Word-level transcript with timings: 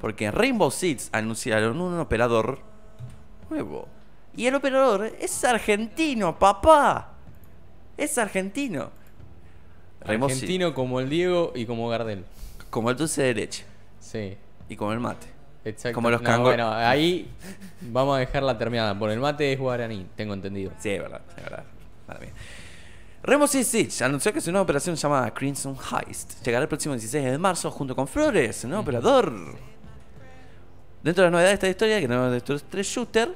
Porque 0.00 0.30
Rainbow 0.30 0.70
Six 0.70 1.10
anunciaron 1.12 1.80
un 1.80 1.98
operador 1.98 2.60
nuevo. 3.50 3.88
Y 4.36 4.46
el 4.46 4.54
operador 4.54 5.12
es 5.20 5.44
argentino, 5.44 6.38
papá. 6.38 7.14
Es 7.96 8.16
argentino. 8.18 8.90
Rainbow 10.00 10.28
Six, 10.28 10.42
Argentino 10.42 10.74
como 10.74 11.00
el 11.00 11.10
Diego 11.10 11.52
y 11.54 11.66
como 11.66 11.88
Gardel. 11.88 12.24
como 12.70 12.90
el 12.90 12.96
dulce 12.96 13.22
de 13.22 13.34
leche. 13.34 13.64
Sí. 13.98 14.36
Y 14.68 14.76
como 14.76 14.92
el 14.92 15.00
mate. 15.00 15.26
Exacto. 15.64 15.94
Como 15.94 16.10
los 16.10 16.22
No, 16.22 16.40
Bueno, 16.40 16.72
ahí 16.72 17.30
vamos 17.82 18.16
a 18.16 18.20
dejarla 18.20 18.56
terminada. 18.56 18.98
Por 18.98 19.10
el 19.10 19.20
mate 19.20 19.52
es 19.52 19.58
guaraní, 19.58 20.06
tengo 20.16 20.32
entendido. 20.32 20.72
Sí, 20.78 20.90
es 20.90 21.02
verdad, 21.02 21.20
es 21.36 21.42
verdad. 21.44 21.64
Rainbow 23.22 23.46
Six 23.46 23.66
Siege 23.66 24.04
anunció 24.04 24.32
que 24.32 24.40
su 24.40 24.50
nueva 24.50 24.62
operación 24.62 24.96
llamada 24.96 25.32
Crimson 25.34 25.76
Heist 25.76 26.42
llegará 26.42 26.62
el 26.62 26.68
próximo 26.68 26.94
16 26.94 27.22
de 27.22 27.36
marzo 27.38 27.70
junto 27.70 27.94
con 27.94 28.08
Flores, 28.08 28.64
el 28.64 28.70
nuevo 28.70 28.82
operador. 28.82 29.58
Dentro 31.02 31.24
de 31.24 31.30
las 31.30 31.32
novedades 31.32 31.60
de 31.60 31.68
esta 31.68 31.68
historia, 31.68 32.00
que 32.00 32.08
no 32.08 32.30
de 32.30 32.40
tres 32.40 32.86
shooter, 32.86 33.34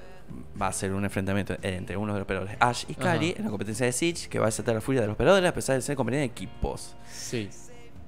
va 0.60 0.68
a 0.68 0.72
ser 0.72 0.92
un 0.92 1.04
enfrentamiento 1.04 1.56
entre 1.62 1.96
uno 1.96 2.12
de 2.12 2.18
los 2.18 2.24
operadores 2.24 2.56
Ash 2.60 2.84
y 2.88 2.94
Kali 2.94 3.30
Ajá. 3.30 3.38
en 3.38 3.44
la 3.44 3.50
competencia 3.50 3.86
de 3.86 3.92
Siege 3.92 4.28
que 4.28 4.38
va 4.38 4.46
a 4.46 4.48
desatar 4.48 4.74
la 4.74 4.80
furia 4.80 5.00
de 5.00 5.06
los 5.06 5.14
operadores 5.14 5.48
a 5.48 5.54
pesar 5.54 5.76
de 5.76 5.82
ser 5.82 5.96
compañía 5.96 6.20
de 6.20 6.26
equipos. 6.26 6.94
Sí. 7.10 7.48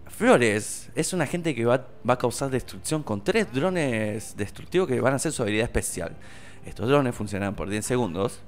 Flores 0.08 0.90
es 0.94 1.12
un 1.12 1.20
agente 1.20 1.54
que 1.54 1.64
va, 1.64 1.86
va 2.08 2.14
a 2.14 2.18
causar 2.18 2.50
destrucción 2.50 3.02
con 3.02 3.22
tres 3.22 3.52
drones 3.52 4.34
destructivos 4.36 4.88
que 4.88 5.00
van 5.00 5.14
a 5.14 5.18
ser 5.18 5.32
su 5.32 5.42
habilidad 5.42 5.64
especial. 5.64 6.16
Estos 6.64 6.88
drones 6.88 7.14
funcionan 7.14 7.54
por 7.54 7.68
10 7.68 7.84
segundos. 7.84 8.40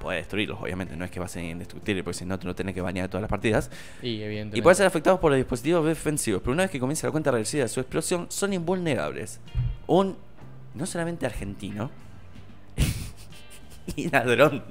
Puedes 0.00 0.20
destruirlos, 0.20 0.60
obviamente, 0.60 0.96
no 0.96 1.04
es 1.04 1.10
que 1.10 1.18
va 1.18 1.26
a 1.26 1.28
ser 1.30 1.44
indestructible, 1.44 2.04
porque 2.04 2.18
si 2.18 2.26
no, 2.26 2.38
tú 2.38 2.46
no 2.46 2.54
tenés 2.54 2.74
que 2.74 2.82
bañar 2.82 3.08
todas 3.08 3.22
las 3.22 3.30
partidas. 3.30 3.70
Y. 4.02 4.22
Y 4.22 4.62
pueden 4.62 4.76
ser 4.76 4.86
afectados 4.86 5.18
por 5.18 5.30
los 5.30 5.38
dispositivos 5.38 5.86
defensivos, 5.86 6.42
pero 6.42 6.52
una 6.52 6.64
vez 6.64 6.70
que 6.70 6.78
comienza 6.78 7.06
la 7.06 7.10
cuenta 7.10 7.30
regresiva 7.30 7.62
de 7.62 7.68
su 7.68 7.80
explosión, 7.80 8.26
son 8.28 8.52
invulnerables. 8.52 9.40
Un, 9.86 10.16
no 10.74 10.86
solamente 10.86 11.26
argentino, 11.26 11.90
y 13.96 14.10
ladrón. 14.10 14.64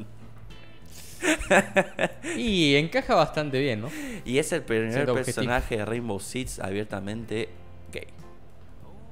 Y 2.35 2.75
encaja 2.75 3.15
bastante 3.15 3.59
bien, 3.59 3.81
¿no? 3.81 3.89
Y 4.25 4.37
es 4.37 4.51
el 4.51 4.63
primer 4.63 5.09
objetivo. 5.09 5.15
personaje 5.15 5.77
de 5.77 5.85
Rainbow 5.85 6.19
Six 6.19 6.59
abiertamente 6.59 7.49
gay. 7.91 8.07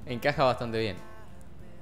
Encaja 0.05 0.43
bastante 0.43 0.79
bien. 0.79 0.97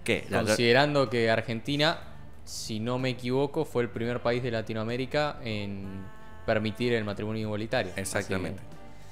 ¿Qué? 0.04 0.26
Considerando 0.30 1.10
que 1.10 1.30
Argentina, 1.30 2.00
si 2.46 2.80
no 2.80 3.00
me 3.00 3.10
equivoco, 3.10 3.66
fue 3.66 3.84
el 3.84 3.90
primer 3.90 4.22
país 4.22 4.44
de 4.44 4.52
Latinoamérica 4.52 5.40
en 5.44 6.06
permitir 6.46 6.94
el 6.94 7.04
matrimonio 7.04 7.42
igualitario. 7.42 7.92
Exactamente. 7.96 8.62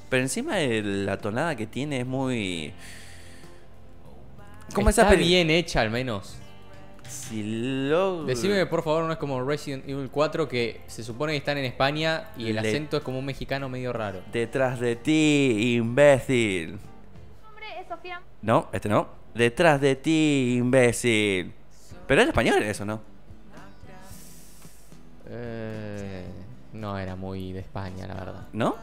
Pero 0.09 0.23
encima 0.23 0.55
de 0.55 0.81
la 0.81 1.17
tonada 1.17 1.55
que 1.55 1.67
tiene 1.67 2.01
es 2.01 2.05
muy. 2.05 2.73
Que 4.69 4.73
¿Cómo 4.75 4.89
está 4.89 5.03
esa 5.03 5.11
peli- 5.11 5.25
bien 5.27 5.49
hecha 5.49 5.81
al 5.81 5.89
menos. 5.89 6.37
Si 7.07 7.87
lo. 7.89 8.25
Decime 8.25 8.65
por 8.65 8.83
favor, 8.83 9.03
no 9.05 9.11
es 9.13 9.17
como 9.17 9.41
Resident 9.43 9.87
Evil 9.87 10.09
4 10.11 10.47
que 10.49 10.81
se 10.87 11.03
supone 11.03 11.31
que 11.33 11.37
están 11.37 11.57
en 11.57 11.63
España 11.65 12.31
y 12.37 12.47
el 12.49 12.55
Le- 12.55 12.67
acento 12.67 12.97
es 12.97 13.03
como 13.03 13.19
un 13.19 13.25
mexicano 13.25 13.69
medio 13.69 13.93
raro. 13.93 14.21
Detrás 14.31 14.79
de 14.79 14.95
ti, 14.97 15.75
imbécil. 15.77 16.77
nombre 17.43 17.65
es 17.79 17.87
Sofía. 17.87 18.21
No, 18.41 18.67
este 18.73 18.89
no. 18.89 19.07
Detrás 19.33 19.79
de 19.79 19.95
ti, 19.95 20.55
imbécil. 20.57 21.53
Pero 22.07 22.21
era 22.21 22.29
español 22.31 22.61
eso, 22.63 22.85
¿no? 22.85 23.01
Eh, 25.29 26.25
no 26.73 26.97
era 26.97 27.15
muy 27.15 27.51
de 27.53 27.59
España, 27.59 28.07
la 28.07 28.13
verdad. 28.15 28.47
¿No? 28.53 28.75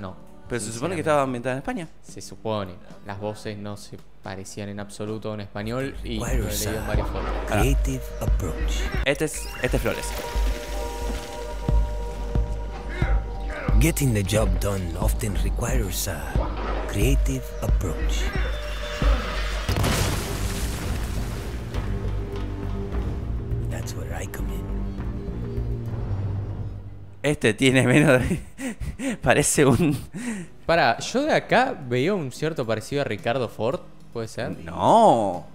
No. 0.00 0.16
Pero 0.48 0.60
se 0.60 0.72
supone 0.72 0.94
que 0.94 1.00
estaba 1.00 1.22
ambientada 1.22 1.54
en 1.54 1.58
España. 1.58 1.88
Se 2.02 2.20
supone. 2.20 2.74
Las 3.04 3.18
voces 3.18 3.58
no 3.58 3.76
se 3.76 3.98
parecían 4.22 4.68
en 4.68 4.78
absoluto 4.78 5.34
en 5.34 5.40
español 5.40 5.96
y 6.04 6.18
lo 6.18 6.26
he 6.26 6.38
leído 6.38 6.48
en 6.48 6.78
a 6.78 6.86
varias 6.86 7.08
fotos. 7.08 7.30
creative 7.46 8.02
approach. 8.20 8.80
Este 9.04 9.24
es, 9.24 9.48
este 9.62 9.76
es 9.76 9.82
Flores. 9.82 10.06
Getting 13.80 14.14
the 14.14 14.22
job 14.22 14.48
done 14.60 14.96
often 14.98 15.34
requires 15.44 16.08
a 16.08 16.20
creative 16.88 17.44
approach. 17.62 18.22
That's 23.70 23.94
where 23.94 24.12
I 24.14 24.26
come 24.26 24.50
in. 24.50 24.64
Este 27.22 27.54
tiene 27.54 27.86
menos 27.86 28.20
de... 28.20 29.16
Parece 29.22 29.66
un... 29.66 29.96
Para, 30.66 30.98
yo 30.98 31.22
de 31.22 31.32
acá 31.32 31.76
veía 31.88 32.12
un 32.12 32.32
cierto 32.32 32.66
parecido 32.66 33.02
a 33.02 33.04
Ricardo 33.04 33.48
Ford, 33.48 33.80
¿puede 34.12 34.26
ser? 34.28 34.50
No. 34.58 35.46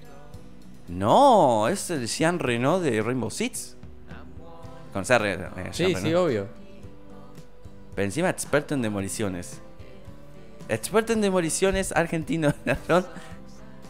No, 0.88 1.68
es 1.68 1.90
el 1.90 2.08
Jean 2.08 2.40
Renault 2.40 2.84
de 2.84 3.02
Rainbow 3.02 3.30
Six. 3.30 3.76
Con 4.94 5.04
eh, 5.04 5.06
Jean 5.08 5.74
Sí, 5.74 5.86
Reno. 5.86 6.00
sí, 6.00 6.14
obvio. 6.14 6.48
Pero 7.96 8.06
encima 8.06 8.30
experto 8.30 8.74
en 8.74 8.82
demoliciones. 8.82 9.62
Experto 10.70 11.14
en 11.14 11.22
demoliciones 11.22 11.92
argentino 11.94 12.54
ladrón. 12.66 13.06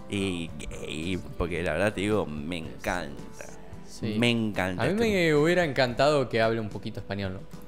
Y 0.09 0.49
gay, 0.57 1.19
porque 1.37 1.63
la 1.63 1.73
verdad 1.73 1.93
te 1.93 2.01
digo, 2.01 2.25
me 2.25 2.57
encanta. 2.57 3.45
Sí. 3.87 4.15
Me 4.17 4.29
encanta. 4.29 4.81
A 4.83 4.85
mí 4.87 4.91
este- 4.93 5.03
me 5.05 5.35
hubiera 5.35 5.63
encantado 5.63 6.27
que 6.29 6.41
hable 6.41 6.59
un 6.59 6.69
poquito 6.69 6.99
español, 6.99 7.33
¿no? 7.35 7.60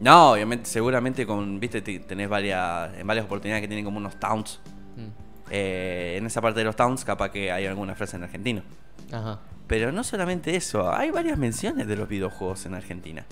No, 0.00 0.32
obviamente, 0.32 0.68
seguramente 0.70 1.26
con, 1.26 1.58
viste, 1.58 1.82
te- 1.82 1.98
tenés 2.00 2.28
varias, 2.28 2.94
en 2.96 3.06
varias 3.06 3.26
oportunidades 3.26 3.62
que 3.62 3.68
tienen 3.68 3.84
como 3.84 3.98
unos 3.98 4.18
towns. 4.20 4.60
Mm. 4.96 5.08
Eh, 5.50 6.14
en 6.18 6.26
esa 6.26 6.40
parte 6.40 6.60
de 6.60 6.64
los 6.64 6.76
towns 6.76 7.04
capaz 7.04 7.30
que 7.30 7.50
hay 7.50 7.66
alguna 7.66 7.94
frase 7.94 8.16
en 8.16 8.22
argentino. 8.24 8.62
Ajá. 9.12 9.40
Pero 9.66 9.90
no 9.92 10.04
solamente 10.04 10.54
eso, 10.56 10.90
hay 10.90 11.10
varias 11.10 11.36
menciones 11.38 11.86
de 11.86 11.96
los 11.96 12.08
videojuegos 12.08 12.64
en 12.66 12.74
Argentina. 12.74 13.24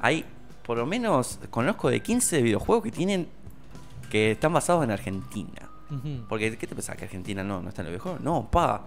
Hay, 0.00 0.24
por 0.64 0.78
lo 0.78 0.86
menos, 0.86 1.38
conozco 1.50 1.90
de 1.90 2.00
15 2.00 2.42
videojuegos 2.42 2.84
que 2.84 2.90
tienen, 2.90 3.28
que 4.10 4.32
están 4.32 4.52
basados 4.52 4.84
en 4.84 4.90
Argentina. 4.90 5.68
Ujú. 5.90 6.24
Porque, 6.28 6.56
¿qué 6.56 6.66
te 6.66 6.74
pensás? 6.74 6.96
¿Que 6.96 7.04
Argentina 7.04 7.42
no, 7.44 7.60
no 7.62 7.68
está 7.68 7.82
en 7.82 7.86
los 7.86 7.92
videojuegos? 7.92 8.20
No, 8.22 8.50
pa. 8.50 8.84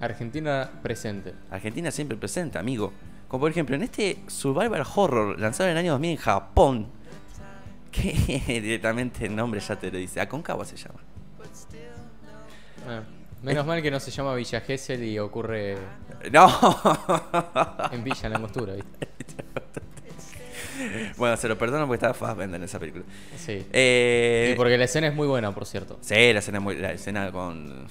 Argentina 0.00 0.70
presente. 0.82 1.34
Argentina 1.50 1.90
siempre 1.90 2.16
presente, 2.16 2.58
amigo. 2.58 2.92
Como 3.28 3.42
por 3.42 3.50
ejemplo, 3.50 3.76
en 3.76 3.82
este 3.82 4.18
Survival 4.26 4.84
Horror, 4.94 5.38
lanzado 5.38 5.68
en 5.68 5.72
el 5.72 5.78
año 5.78 5.92
2000 5.92 6.10
en 6.12 6.16
Japón, 6.16 6.86
que 7.92 8.12
directamente 8.62 9.26
el 9.26 9.36
nombre 9.36 9.60
ya 9.60 9.76
te 9.76 9.90
lo 9.90 9.98
dice. 9.98 10.20
Aconcagua 10.20 10.64
se 10.64 10.76
llama. 10.76 11.00
Ah, 12.88 13.02
menos 13.42 13.66
mal 13.66 13.82
que 13.82 13.90
no 13.90 14.00
se 14.00 14.10
llama 14.10 14.34
Villa 14.34 14.60
Gesell 14.62 15.04
y 15.04 15.18
ocurre 15.18 15.76
No. 16.32 16.48
en 17.92 18.02
Villa 18.04 18.28
Langostura, 18.30 18.74
¿viste? 18.74 19.08
bueno, 21.18 21.36
se 21.36 21.48
lo 21.48 21.58
perdono 21.58 21.86
porque 21.86 21.96
estaba 21.96 22.14
Fassbender 22.14 22.58
en 22.60 22.64
esa 22.64 22.78
película. 22.78 23.04
Sí. 23.36 23.66
Eh, 23.72 24.52
Y 24.54 24.56
porque 24.56 24.78
la 24.78 24.84
escena 24.84 25.08
es 25.08 25.14
muy 25.14 25.26
buena, 25.26 25.52
por 25.52 25.66
cierto. 25.66 25.98
Sí, 26.00 26.32
la 26.32 26.38
escena, 26.38 26.58
es 26.58 26.64
muy- 26.64 26.76
la 26.76 26.92
escena 26.92 27.30
con, 27.30 27.88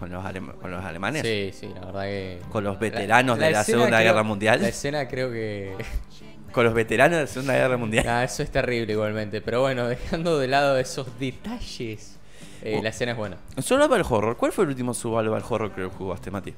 con, 0.00 0.10
los 0.10 0.24
alem- 0.24 0.54
con 0.58 0.70
los 0.70 0.84
alemanes. 0.84 1.22
Sí, 1.22 1.50
sí, 1.52 1.72
la 1.72 1.86
verdad 1.86 2.02
que. 2.04 2.40
Con 2.50 2.64
los 2.64 2.78
veteranos 2.80 3.38
de 3.38 3.50
la 3.52 3.62
Segunda 3.62 3.98
creo- 3.98 4.00
Guerra 4.12 4.22
Mundial. 4.24 4.60
La 4.62 4.68
escena 4.68 5.06
creo 5.06 5.30
que. 5.30 5.76
Con 6.52 6.64
los 6.64 6.74
veteranos 6.74 7.16
de 7.16 7.20
la 7.22 7.26
Segunda 7.28 7.54
Guerra 7.54 7.76
Mundial. 7.76 8.08
Ah, 8.08 8.24
eso 8.24 8.42
es 8.42 8.50
terrible 8.50 8.92
igualmente. 8.94 9.40
Pero 9.40 9.60
bueno, 9.60 9.86
dejando 9.86 10.36
de 10.40 10.48
lado 10.48 10.76
esos 10.78 11.06
detalles, 11.20 12.16
eh, 12.62 12.74
Oh. 12.76 12.82
la 12.82 12.88
escena 12.88 13.12
es 13.12 13.18
buena. 13.18 13.36
Survival 13.58 14.02
Horror. 14.08 14.36
¿Cuál 14.36 14.50
fue 14.50 14.64
el 14.64 14.70
último 14.70 14.92
Survival 14.92 15.44
Horror 15.48 15.70
que 15.72 15.84
jugaste, 15.84 16.32
Mati? 16.32 16.52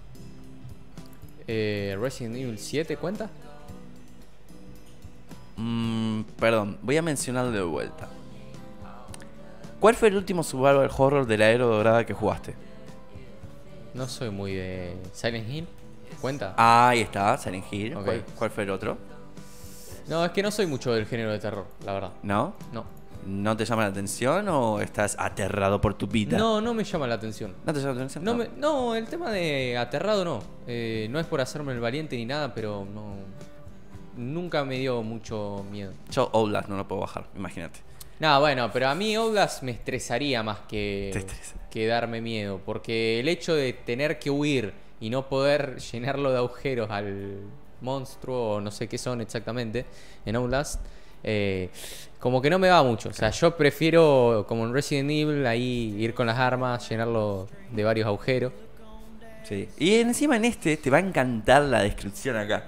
Eh, 1.47 1.95
Resident 2.01 2.37
Evil 2.37 2.57
7 2.59 2.97
cuenta? 2.97 3.29
Mm, 5.57 6.23
perdón, 6.41 6.79
voy 6.83 6.97
a 6.97 7.03
mencionarlo 7.03 7.51
de 7.53 7.63
vuelta. 7.63 8.09
¿Cuál 9.79 9.95
fue 9.95 10.09
el 10.09 10.17
último 10.17 10.43
Survival 10.43 10.89
Horror 10.97 11.27
de 11.27 11.37
la 11.39 11.51
era 11.51 11.65
dorada 11.65 12.07
que 12.07 12.15
jugaste? 12.15 12.55
No 13.95 14.09
soy 14.09 14.31
muy 14.31 14.55
de. 14.55 14.97
Silent 15.13 15.49
Hill. 15.49 15.67
¿Cuenta? 16.21 16.55
Ahí 16.57 17.01
está, 17.01 17.37
Silent 17.39 17.65
Hill. 17.73 17.97
Ok. 17.97 18.05
¿Cuál, 18.05 18.25
cuál 18.39 18.51
fue 18.51 18.63
el 18.65 18.71
otro? 18.71 18.97
No, 20.09 20.25
es 20.25 20.33
que 20.33 20.43
no 20.43 20.51
soy 20.51 20.67
mucho 20.67 20.93
del 20.93 21.07
género 21.07 21.31
de 21.33 21.39
terror, 21.39 21.67
la 21.85 21.93
verdad. 21.93 22.11
¿No? 22.23 22.55
No. 22.73 22.85
¿No 23.25 23.57
te 23.57 23.65
llama 23.65 23.83
la 23.83 23.89
atención 23.91 24.49
o 24.49 24.81
estás 24.81 25.15
aterrado 25.19 25.81
por 25.81 25.95
tu 25.95 26.09
vida? 26.09 26.37
No, 26.37 26.61
no 26.61 26.75
me 26.75 26.83
llama 26.83 27.07
la 27.07 27.15
atención. 27.15 27.55
¿No 27.65 27.73
te 27.73 27.79
llama 27.79 27.93
la 27.93 27.99
atención? 28.01 28.25
No, 28.25 28.35
me- 28.35 28.49
no, 28.57 28.97
el 28.97 29.07
tema 29.07 29.31
de 29.31 29.79
aterrado 29.79 30.25
no. 30.25 30.41
Eh, 30.67 31.07
no 31.09 31.21
es 31.21 31.27
por 31.27 31.41
hacerme 31.41 31.73
el 31.73 31.79
valiente 31.81 32.17
ni 32.17 32.27
nada, 32.27 32.53
pero 32.53 32.85
no. 32.93 33.15
Nunca 34.17 34.65
me 34.65 34.77
dio 34.79 35.03
mucho 35.03 35.65
miedo. 35.71 35.93
Yo 36.11 36.31
Outlast 36.35 36.69
no 36.69 36.77
lo 36.77 36.87
puedo 36.89 37.01
bajar, 37.03 37.27
imagínate. 37.37 37.81
No, 38.23 38.39
bueno, 38.39 38.71
pero 38.73 38.89
a 38.89 38.95
mí 38.95 39.17
Outlast 39.17 39.65
me 39.65 39.73
estresaría 39.73 40.45
más 40.45 40.61
que, 40.69 41.11
estresa. 41.11 41.57
que 41.69 41.89
darme 41.89 42.21
miedo. 42.21 42.61
Porque 42.65 43.19
el 43.19 43.27
hecho 43.27 43.53
de 43.57 43.73
tener 43.73 44.21
que 44.21 44.31
huir 44.31 44.73
y 45.01 45.11
no 45.11 45.29
poder 45.29 45.79
llenarlo 45.93 46.31
de 46.31 46.39
agujeros 46.39 46.89
al 46.89 47.41
monstruo, 47.81 48.53
o 48.53 48.61
no 48.61 48.71
sé 48.71 48.87
qué 48.87 48.97
son 48.97 49.23
exactamente, 49.23 49.87
en 50.25 50.37
Outlast, 50.37 50.81
eh, 51.25 51.69
como 52.21 52.41
que 52.41 52.49
no 52.49 52.61
me 52.61 52.69
va 52.69 52.81
mucho. 52.85 53.09
O 53.09 53.13
sea, 53.13 53.31
yo 53.31 53.57
prefiero, 53.57 54.45
como 54.47 54.67
en 54.67 54.73
Resident 54.73 55.11
Evil, 55.11 55.45
ahí 55.45 55.97
ir 55.99 56.15
con 56.15 56.29
las 56.29 56.39
armas, 56.39 56.89
llenarlo 56.89 57.49
de 57.73 57.83
varios 57.83 58.07
agujeros. 58.07 58.53
Sí. 59.43 59.69
Y 59.79 59.95
encima 59.97 60.37
en 60.37 60.45
este 60.45 60.77
te 60.77 60.91
va 60.91 60.99
a 60.99 61.01
encantar 61.01 61.63
la 61.63 61.83
descripción 61.83 62.37
acá. 62.37 62.67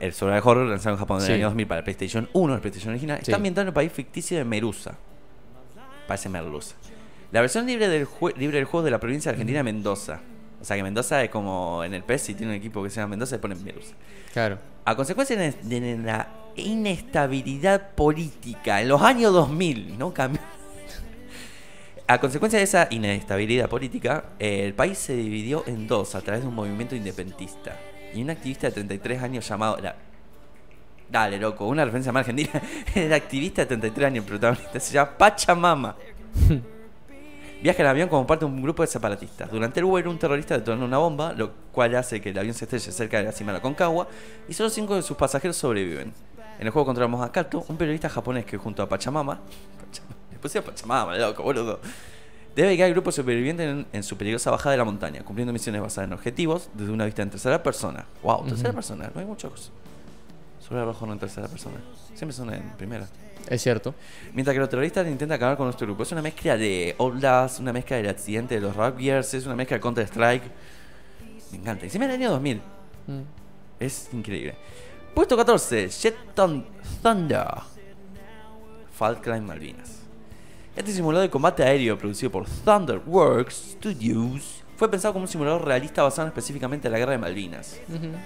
El 0.00 0.12
Survival 0.12 0.42
Horror 0.44 0.66
lanzado 0.68 0.94
en 0.94 0.98
Japón 1.00 1.20
en 1.20 1.26
Sí. 1.26 1.32
el 1.32 1.38
año 1.38 1.46
2000 1.46 1.66
para 1.66 1.78
el 1.78 1.84
PlayStation 1.84 2.28
1, 2.32 2.54
el 2.54 2.60
PlayStation 2.60 2.90
original, 2.92 3.16
Sí. 3.18 3.22
está 3.30 3.36
ambientado 3.36 3.62
en 3.62 3.68
el 3.68 3.74
país 3.74 3.92
ficticio 3.92 4.36
de 4.38 4.44
Merusa. 4.44 4.96
Parece 6.06 6.28
Merluza. 6.28 6.76
La 7.32 7.40
versión 7.40 7.66
libre 7.66 7.88
del, 7.88 8.06
libre 8.36 8.58
del 8.58 8.66
juego 8.66 8.84
de 8.84 8.90
la 8.90 9.00
provincia 9.00 9.30
de 9.30 9.34
Argentina 9.36 9.58
de 9.58 9.64
Mendoza. 9.64 10.20
O 10.60 10.64
sea 10.64 10.76
que 10.76 10.82
Mendoza 10.82 11.22
es 11.22 11.30
como 11.30 11.82
en 11.84 11.94
el 11.94 12.02
PES, 12.02 12.22
si 12.22 12.34
tiene 12.34 12.52
un 12.52 12.58
equipo 12.58 12.82
que 12.82 12.90
se 12.90 12.96
llama 13.00 13.10
Mendoza, 13.10 13.36
le 13.36 13.40
ponen 13.42 13.62
Merusa. 13.64 13.94
Claro. 14.32 14.58
A 14.84 14.94
consecuencia 14.94 15.36
de 15.36 15.50
de 15.52 15.98
la 15.98 16.28
inestabilidad 16.56 17.90
política 17.94 18.80
en 18.80 18.88
los 18.88 19.02
años 19.02 19.32
2000, 19.32 19.98
¿no? 19.98 20.14
Cambió. 20.14 20.40
A 22.08 22.20
consecuencia 22.20 22.58
de 22.58 22.64
esa 22.64 22.86
inestabilidad 22.90 23.68
política, 23.68 24.26
eh, 24.38 24.62
el 24.64 24.74
país 24.74 24.96
se 24.96 25.16
dividió 25.16 25.64
en 25.66 25.88
dos 25.88 26.14
a 26.14 26.20
través 26.20 26.42
de 26.42 26.48
un 26.48 26.54
movimiento 26.54 26.94
independentista. 26.94 27.76
Y 28.16 28.22
un 28.22 28.30
activista 28.30 28.66
de 28.68 28.72
33 28.72 29.22
años 29.22 29.46
llamado... 29.48 29.76
la- 29.78 29.94
Dale, 31.08 31.38
loco, 31.38 31.66
una 31.68 31.84
referencia 31.84 32.10
más 32.12 32.20
argentina. 32.20 32.60
El 32.94 33.12
activista 33.12 33.62
de 33.62 33.66
33 33.66 34.06
años, 34.08 34.24
el 34.24 34.28
protagonista, 34.28 34.80
se 34.80 34.92
llama 34.92 35.16
Pachamama. 35.16 35.94
Viaja 37.62 37.82
en 37.82 37.88
avión 37.88 38.08
como 38.08 38.26
parte 38.26 38.44
de 38.44 38.50
un 38.50 38.60
grupo 38.62 38.82
de 38.82 38.88
separatistas. 38.88 39.50
Durante 39.50 39.80
el 39.80 39.86
vuelo, 39.86 40.10
un 40.10 40.18
terrorista 40.18 40.58
detonó 40.58 40.84
una 40.84 40.98
bomba, 40.98 41.32
lo 41.32 41.52
cual 41.72 41.94
hace 41.94 42.20
que 42.20 42.30
el 42.30 42.38
avión 42.38 42.54
se 42.54 42.64
estrelle 42.64 42.90
cerca 42.92 43.18
de 43.18 43.24
la 43.24 43.32
cima 43.32 43.52
de 43.52 43.58
la 43.58 43.62
Concagua, 43.62 44.08
y 44.48 44.52
solo 44.52 44.68
cinco 44.68 44.94
de 44.96 45.02
sus 45.02 45.16
pasajeros 45.16 45.56
sobreviven. 45.56 46.12
En 46.58 46.66
el 46.66 46.70
juego 46.70 46.86
controlamos 46.86 47.24
a 47.24 47.30
Kato, 47.32 47.64
un 47.68 47.76
periodista 47.76 48.08
japonés 48.08 48.44
que 48.44 48.56
junto 48.56 48.82
a 48.82 48.88
Pachamama, 48.88 49.34
Pachamama 49.80 50.16
le 50.32 50.38
pusieron 50.38 50.70
Pachamama, 50.70 51.16
loco, 51.16 51.42
boludo, 51.42 51.80
debe 52.56 52.74
guiar 52.74 52.86
al 52.86 52.92
grupo 52.94 53.12
superviviente 53.12 53.68
en, 53.68 53.86
en 53.92 54.02
su 54.02 54.16
peligrosa 54.16 54.50
bajada 54.50 54.72
de 54.72 54.78
la 54.78 54.84
montaña, 54.84 55.22
cumpliendo 55.22 55.52
misiones 55.52 55.80
basadas 55.80 56.08
en 56.08 56.14
objetivos 56.14 56.68
desde 56.74 56.90
una 56.90 57.04
vista 57.04 57.22
en 57.22 57.30
tercera 57.30 57.62
persona. 57.62 58.06
Wow, 58.22 58.46
tercera 58.46 58.72
persona, 58.72 59.10
no 59.14 59.20
hay 59.20 59.26
muchos. 59.26 59.70
Sobre 60.66 60.80
el 60.82 60.86
no 60.88 61.12
en 61.12 61.18
tercera 61.20 61.46
persona. 61.46 61.76
Siempre 62.14 62.32
son 62.34 62.52
en 62.52 62.62
primera. 62.76 63.06
Es 63.48 63.62
cierto. 63.62 63.94
Mientras 64.32 64.52
que 64.54 64.58
los 64.58 64.68
terroristas 64.68 65.06
intentan 65.06 65.36
acabar 65.36 65.56
con 65.56 65.66
nuestro 65.66 65.86
grupo. 65.86 66.02
Es 66.02 66.10
una 66.10 66.22
mezcla 66.22 66.56
de 66.56 66.96
Outlast, 66.98 67.60
una 67.60 67.72
mezcla 67.72 67.96
del 67.98 68.08
accidente 68.08 68.56
de 68.56 68.60
los 68.60 68.74
Rock 68.74 68.98
Gears, 68.98 69.34
es 69.34 69.46
una 69.46 69.54
mezcla 69.54 69.76
de 69.76 69.80
Counter 69.80 70.04
Strike. 70.06 70.42
Me 71.52 71.58
encanta. 71.58 71.84
Y 71.84 71.86
Encima 71.86 72.06
del 72.06 72.14
año 72.16 72.30
2000. 72.30 72.56
Mm. 73.06 73.20
Es 73.78 74.08
increíble. 74.12 74.56
Puesto 75.14 75.36
14, 75.36 75.88
Jet 75.88 76.16
Thun- 76.34 76.64
Thunder. 77.02 77.46
Falkland 78.92 79.46
Malvinas. 79.46 79.95
Este 80.76 80.92
simulador 80.92 81.22
de 81.26 81.30
combate 81.30 81.62
aéreo 81.62 81.96
producido 81.96 82.30
por 82.30 82.44
Thunderworks 82.46 83.76
Studios 83.78 84.62
fue 84.76 84.90
pensado 84.90 85.14
como 85.14 85.24
un 85.24 85.28
simulador 85.28 85.64
realista 85.64 86.02
basado 86.02 86.28
específicamente 86.28 86.88
en 86.88 86.92
la 86.92 86.98
guerra 86.98 87.12
de 87.12 87.18
Malvinas. 87.18 87.80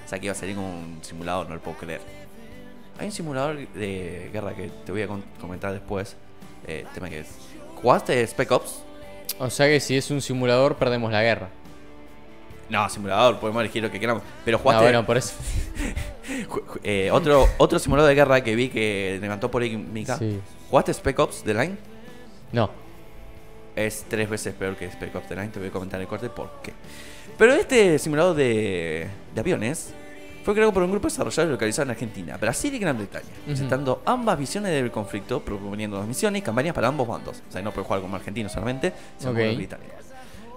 O 0.04 0.08
sea 0.08 0.18
que 0.18 0.26
iba 0.26 0.32
a 0.32 0.36
salir 0.36 0.56
como 0.56 0.68
un 0.68 0.98
simulador, 1.02 1.48
no 1.48 1.54
lo 1.54 1.60
puedo 1.60 1.76
creer. 1.76 2.00
Hay 2.98 3.06
un 3.06 3.12
simulador 3.12 3.56
de 3.68 4.30
guerra 4.32 4.54
que 4.54 4.68
te 4.84 4.90
voy 4.90 5.02
a 5.02 5.08
comentar 5.40 5.72
después. 5.72 6.16
Eh, 6.66 6.84
tema 6.92 7.08
que 7.08 7.20
es. 7.20 7.28
¿Jugaste 7.80 8.26
Spec 8.26 8.50
Ops? 8.50 8.82
O 9.38 9.48
sea 9.48 9.66
que 9.68 9.78
si 9.78 9.96
es 9.96 10.10
un 10.10 10.20
simulador, 10.20 10.74
perdemos 10.74 11.10
la 11.12 11.22
guerra. 11.22 11.48
No, 12.68 12.88
simulador, 12.90 13.38
podemos 13.38 13.60
elegir 13.60 13.82
lo 13.82 13.90
que 13.90 13.98
queramos. 14.00 14.22
Pero 14.44 14.58
No, 14.58 14.62
jugaste. 14.62 14.84
bueno, 14.84 15.06
por 15.06 15.16
eso. 15.16 15.34
eh, 16.82 17.10
otro, 17.12 17.48
otro 17.58 17.78
simulador 17.78 18.08
de 18.08 18.14
guerra 18.16 18.42
que 18.42 18.54
vi 18.56 18.68
que 18.68 19.18
levantó 19.20 19.50
polémica. 19.50 20.18
Sí. 20.18 20.40
¿Jugaste 20.68 20.92
Spec 20.94 21.18
Ops 21.20 21.42
The 21.44 21.54
Line? 21.54 21.76
No. 22.52 22.70
Es 23.76 24.04
tres 24.08 24.28
veces 24.28 24.54
peor 24.54 24.76
que 24.76 24.90
Spec 24.90 25.14
Ops 25.14 25.28
The 25.28 25.36
Line. 25.36 25.48
Te 25.48 25.58
voy 25.60 25.68
a 25.68 25.72
comentar 25.72 25.98
en 25.98 26.02
el 26.02 26.08
corte 26.08 26.28
por 26.28 26.60
qué. 26.62 26.72
Pero 27.38 27.52
este 27.52 27.98
simulador 27.98 28.34
de, 28.36 29.06
de 29.34 29.40
aviones 29.40 29.94
fue 30.44 30.54
creado 30.54 30.72
por 30.72 30.82
un 30.82 30.90
grupo 30.90 31.06
de 31.06 31.12
desarrolladores 31.12 31.52
localizado 31.52 31.84
en 31.84 31.90
Argentina, 31.90 32.36
Brasil 32.36 32.74
y 32.74 32.78
Gran 32.78 32.96
Bretaña, 32.96 33.28
presentando 33.46 34.02
ambas 34.04 34.38
visiones 34.38 34.72
del 34.72 34.90
conflicto, 34.90 35.40
proponiendo 35.40 35.98
dos 35.98 36.06
misiones 36.06 36.40
y 36.40 36.42
campañas 36.42 36.74
para 36.74 36.88
ambos 36.88 37.06
bandos. 37.06 37.42
O 37.48 37.52
sea, 37.52 37.62
no 37.62 37.72
puede 37.72 37.86
jugar 37.86 38.00
como 38.02 38.16
argentino 38.16 38.48
solamente, 38.48 38.92
sino 39.18 39.32
como 39.32 39.44
Ok. 39.48 39.56
británico. 39.56 39.92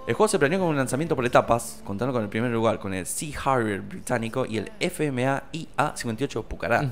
El 0.06 0.14
juego 0.14 0.28
se 0.28 0.38
planeó 0.38 0.58
como 0.58 0.70
un 0.70 0.76
lanzamiento 0.76 1.14
por 1.16 1.24
etapas, 1.24 1.80
contando 1.84 2.12
con 2.12 2.22
el 2.22 2.28
primer 2.28 2.50
lugar 2.50 2.78
con 2.78 2.92
el 2.92 3.06
Sea 3.06 3.38
Harrier 3.44 3.80
británico 3.80 4.44
y 4.44 4.58
el 4.58 4.70
FMA 4.80 5.44
IA-58 5.52 6.44
Pucará. 6.44 6.90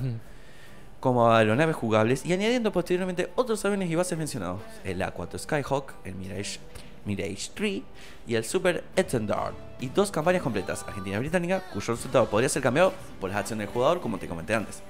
Como 1.02 1.32
aeronaves 1.32 1.74
jugables 1.74 2.24
y 2.24 2.32
añadiendo 2.32 2.70
posteriormente 2.70 3.28
otros 3.34 3.64
aviones 3.64 3.90
y 3.90 3.96
bases 3.96 4.16
mencionados, 4.16 4.60
el 4.84 5.00
A4 5.00 5.36
Skyhawk, 5.36 5.92
el 6.04 6.14
Mirage, 6.14 6.60
Mirage 7.04 7.50
3 7.54 7.82
y 8.28 8.34
el 8.36 8.44
Super 8.44 8.84
Etendard, 8.94 9.52
y 9.80 9.88
dos 9.88 10.12
campañas 10.12 10.42
completas, 10.42 10.84
Argentina 10.86 11.16
y 11.16 11.18
Británica, 11.18 11.60
cuyo 11.72 11.94
resultado 11.94 12.26
podría 12.26 12.48
ser 12.48 12.62
cambiado 12.62 12.92
por 13.20 13.30
las 13.30 13.40
acciones 13.40 13.66
del 13.66 13.74
jugador, 13.74 14.00
como 14.00 14.16
te 14.18 14.28
comenté 14.28 14.54
antes. 14.54 14.80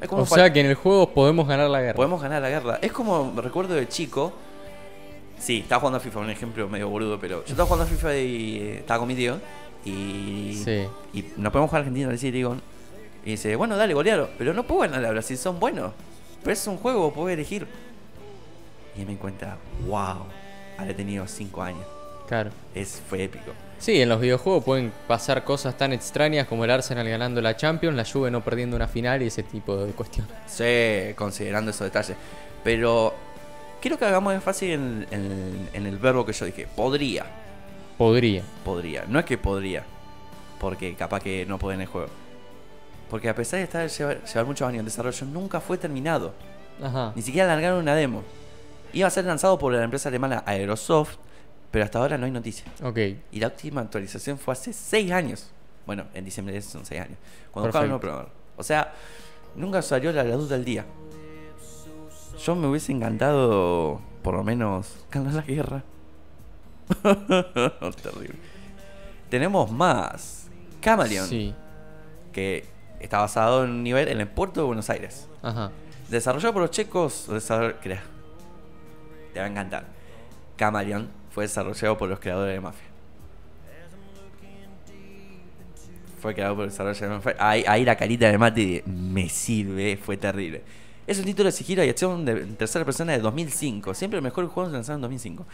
Es 0.00 0.08
como 0.08 0.22
O 0.22 0.26
sea 0.26 0.52
que 0.52 0.60
en 0.60 0.66
el 0.66 0.76
juego 0.76 1.10
podemos 1.10 1.48
ganar 1.48 1.68
la 1.68 1.80
guerra. 1.80 1.96
podemos 1.96 2.22
ganar 2.22 2.40
la 2.40 2.48
guerra. 2.50 2.78
Es 2.80 2.92
como 2.92 3.32
me 3.32 3.42
recuerdo 3.42 3.74
de 3.74 3.88
chico. 3.88 4.32
Sí, 5.36 5.58
estaba 5.58 5.80
jugando 5.80 5.96
a 5.96 6.00
FIFA, 6.00 6.20
un 6.20 6.30
ejemplo 6.30 6.68
medio 6.68 6.88
boludo, 6.88 7.18
pero 7.18 7.38
yo 7.44 7.50
estaba 7.50 7.64
jugando 7.66 7.84
a 7.84 7.88
FIFA 7.88 8.16
y 8.18 8.56
eh, 8.58 8.76
estaba 8.78 9.00
con 9.00 9.08
mi 9.08 9.16
tío. 9.16 9.40
Y, 9.84 10.60
Sí. 10.64 10.86
y 11.12 11.24
no 11.36 11.50
podemos 11.50 11.70
jugar 11.70 11.80
a 11.80 11.86
Argentina, 11.86 12.08
decía 12.08 12.30
digo. 12.30 12.56
Y 13.24 13.32
dice, 13.32 13.54
bueno, 13.56 13.76
dale, 13.76 13.94
golearo. 13.94 14.30
Pero 14.38 14.52
no 14.54 14.64
puedo 14.64 14.80
ganar 14.82 15.04
a 15.04 15.10
Brasil, 15.10 15.36
son 15.38 15.60
buenos. 15.60 15.92
Pero 16.42 16.52
es 16.52 16.66
un 16.66 16.76
juego, 16.76 17.12
puedo 17.12 17.28
elegir. 17.28 17.66
Y 18.96 19.00
me 19.04 19.12
di 19.12 19.16
cuenta, 19.16 19.56
wow, 19.86 20.26
habré 20.76 20.94
tenido 20.94 21.26
5 21.26 21.62
años. 21.62 21.84
Claro. 22.28 22.50
Es, 22.74 23.00
fue 23.08 23.24
épico. 23.24 23.52
Sí, 23.78 24.00
en 24.00 24.08
los 24.08 24.20
videojuegos 24.20 24.64
pueden 24.64 24.92
pasar 25.08 25.44
cosas 25.44 25.76
tan 25.76 25.92
extrañas 25.92 26.46
como 26.46 26.64
el 26.64 26.70
Arsenal 26.70 27.08
ganando 27.08 27.40
la 27.40 27.56
Champions, 27.56 27.96
la 27.96 28.04
Juve 28.04 28.30
no 28.30 28.42
perdiendo 28.42 28.76
una 28.76 28.86
final 28.88 29.22
y 29.22 29.26
ese 29.26 29.42
tipo 29.42 29.76
de 29.76 29.92
cuestiones. 29.92 30.32
Sí, 30.46 31.14
considerando 31.16 31.70
esos 31.72 31.84
detalles. 31.86 32.16
Pero 32.62 33.12
quiero 33.80 33.98
que 33.98 34.04
hagamos 34.04 34.34
énfasis 34.34 34.70
en, 34.74 35.06
en- 35.10 35.68
en 35.72 35.86
el 35.86 35.98
verbo 35.98 36.24
que 36.24 36.32
yo 36.32 36.46
dije. 36.46 36.68
Podría. 36.76 37.26
Podría. 37.98 38.42
Podría. 38.64 39.04
No 39.08 39.18
es 39.18 39.24
que 39.24 39.36
podría. 39.36 39.84
Porque 40.60 40.94
capaz 40.94 41.20
que 41.20 41.44
no 41.46 41.58
puede 41.58 41.74
en 41.74 41.80
el 41.82 41.86
juego. 41.88 42.08
Porque 43.12 43.28
a 43.28 43.34
pesar 43.36 43.58
de 43.58 43.64
estar 43.64 43.86
llevar, 43.88 44.24
llevar 44.24 44.46
muchos 44.46 44.66
años 44.66 44.80
en 44.80 44.84
desarrollo, 44.86 45.26
nunca 45.26 45.60
fue 45.60 45.78
terminado. 45.78 46.32
Ajá. 46.82 47.12
Ni 47.14 47.22
siquiera 47.22 47.46
largaron 47.46 47.78
una 47.78 47.94
demo. 47.94 48.22
Iba 48.92 49.06
a 49.06 49.10
ser 49.10 49.24
lanzado 49.26 49.56
por 49.58 49.72
la 49.72 49.84
empresa 49.84 50.08
alemana 50.08 50.42
Aerosoft, 50.46 51.16
pero 51.70 51.84
hasta 51.84 51.98
ahora 52.00 52.18
no 52.18 52.24
hay 52.26 52.32
noticia. 52.32 52.64
Ok. 52.82 52.98
Y 53.30 53.38
la 53.38 53.46
última 53.48 53.82
actualización 53.82 54.36
fue 54.38 54.52
hace 54.52 54.72
6 54.72 55.12
años. 55.12 55.50
Bueno, 55.86 56.06
en 56.14 56.24
diciembre 56.24 56.54
de 56.54 56.62
son 56.62 56.84
6 56.84 57.00
años. 57.02 57.18
Cuando 57.52 57.70
nuevo 57.70 57.78
Perfecto. 57.80 58.00
programador. 58.00 58.32
O 58.56 58.62
sea, 58.62 58.92
nunca 59.56 59.80
salió 59.82 60.10
la, 60.12 60.24
la 60.24 60.34
duda 60.36 60.56
del 60.56 60.64
día. 60.64 60.84
Yo 62.44 62.56
me 62.56 62.66
hubiese 62.66 62.92
encantado, 62.92 64.00
por 64.22 64.34
lo 64.34 64.42
menos, 64.42 64.96
ganar 65.10 65.34
la 65.34 65.42
guerra. 65.42 65.84
Terrible. 68.02 68.34
Tenemos 69.30 69.70
más. 69.70 70.48
Camaleon, 70.80 71.28
Sí. 71.28 71.54
que 72.32 72.66
está 73.02 73.18
basado 73.18 73.64
en 73.64 73.70
un 73.70 73.82
nivel 73.82 74.08
en 74.08 74.20
el 74.20 74.28
puerto 74.28 74.60
de 74.60 74.66
Buenos 74.66 74.88
Aires. 74.90 75.28
Ajá. 75.42 75.70
Desarrollado 76.08 76.52
por 76.52 76.62
los 76.62 76.70
checos. 76.70 77.28
desarroll- 77.28 77.76
crea- 77.80 78.02
Te 79.34 79.40
va 79.40 79.46
a 79.46 79.48
encantar. 79.48 79.86
Camaleon 80.56 81.08
fue 81.30 81.44
desarrollado 81.44 81.96
por 81.98 82.08
los 82.08 82.18
creadores 82.20 82.54
de 82.54 82.60
Mafia. 82.60 82.86
Fue 86.20 86.34
creado 86.34 86.54
por 86.54 86.64
los 86.66 86.72
desarrolladores 86.74 87.00
de 87.00 87.08
Mafia. 87.08 87.36
Ahí, 87.38 87.64
ahí 87.66 87.84
la 87.84 87.96
carita 87.96 88.30
de 88.30 88.38
Mati 88.38 88.82
me 88.86 89.28
sirve, 89.28 89.96
fue 89.96 90.16
terrible. 90.16 90.62
Es 91.06 91.18
un 91.18 91.24
título 91.24 91.46
de 91.46 91.52
sigilo 91.52 91.82
y 91.82 91.88
acción 91.88 92.24
de 92.24 92.32
en 92.32 92.54
tercera 92.56 92.84
persona 92.84 93.12
de 93.12 93.18
2005. 93.18 93.92
Siempre 93.94 94.18
el 94.18 94.22
mejor 94.22 94.46
juego 94.46 94.70
lanzado 94.70 94.96
en 94.96 95.02
2005. 95.02 95.44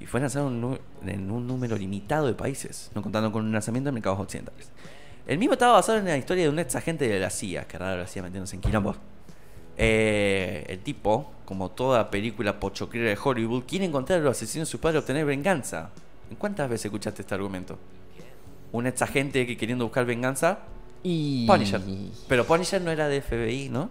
Y 0.00 0.06
fue 0.06 0.20
lanzado 0.20 0.48
en 0.48 0.64
un, 0.64 0.78
en 1.06 1.30
un 1.30 1.46
número 1.46 1.76
limitado 1.76 2.26
de 2.26 2.34
países, 2.34 2.90
no 2.94 3.02
contando 3.02 3.30
con 3.32 3.44
un 3.44 3.52
lanzamiento 3.52 3.88
en 3.90 3.94
mercados 3.94 4.18
occidentales. 4.20 4.70
El 5.26 5.38
mismo 5.38 5.54
estaba 5.54 5.72
basado 5.72 5.98
en 5.98 6.04
la 6.04 6.16
historia 6.16 6.44
de 6.44 6.50
un 6.50 6.58
ex 6.58 6.76
agente 6.76 7.08
de 7.08 7.18
la 7.18 7.30
CIA, 7.30 7.66
que 7.66 7.76
raro 7.76 8.00
la 8.00 8.06
CIA 8.06 8.22
metiéndose 8.22 8.54
en 8.54 8.62
quilombo. 8.62 8.94
Eh, 9.76 10.64
el 10.68 10.78
tipo, 10.80 11.32
como 11.44 11.70
toda 11.72 12.10
película 12.10 12.60
pochoclera 12.60 13.10
de 13.10 13.18
Hollywood, 13.22 13.64
quiere 13.66 13.84
encontrar 13.84 14.20
a 14.20 14.22
los 14.22 14.36
asesinos 14.36 14.68
de 14.68 14.70
su 14.70 14.80
padre 14.80 14.98
y 14.98 15.00
obtener 15.00 15.26
venganza. 15.26 15.90
¿En 16.30 16.36
cuántas 16.36 16.70
veces 16.70 16.86
escuchaste 16.86 17.22
este 17.22 17.34
argumento? 17.34 17.78
Un 18.72 18.86
ex 18.86 19.02
agente 19.02 19.46
que 19.46 19.56
queriendo 19.56 19.84
buscar 19.84 20.06
venganza. 20.06 20.60
Y. 21.02 21.46
Punisher. 21.46 21.80
Pero 22.28 22.46
Punisher 22.46 22.80
no 22.80 22.90
era 22.90 23.08
de 23.08 23.20
FBI, 23.20 23.68
¿no? 23.68 23.90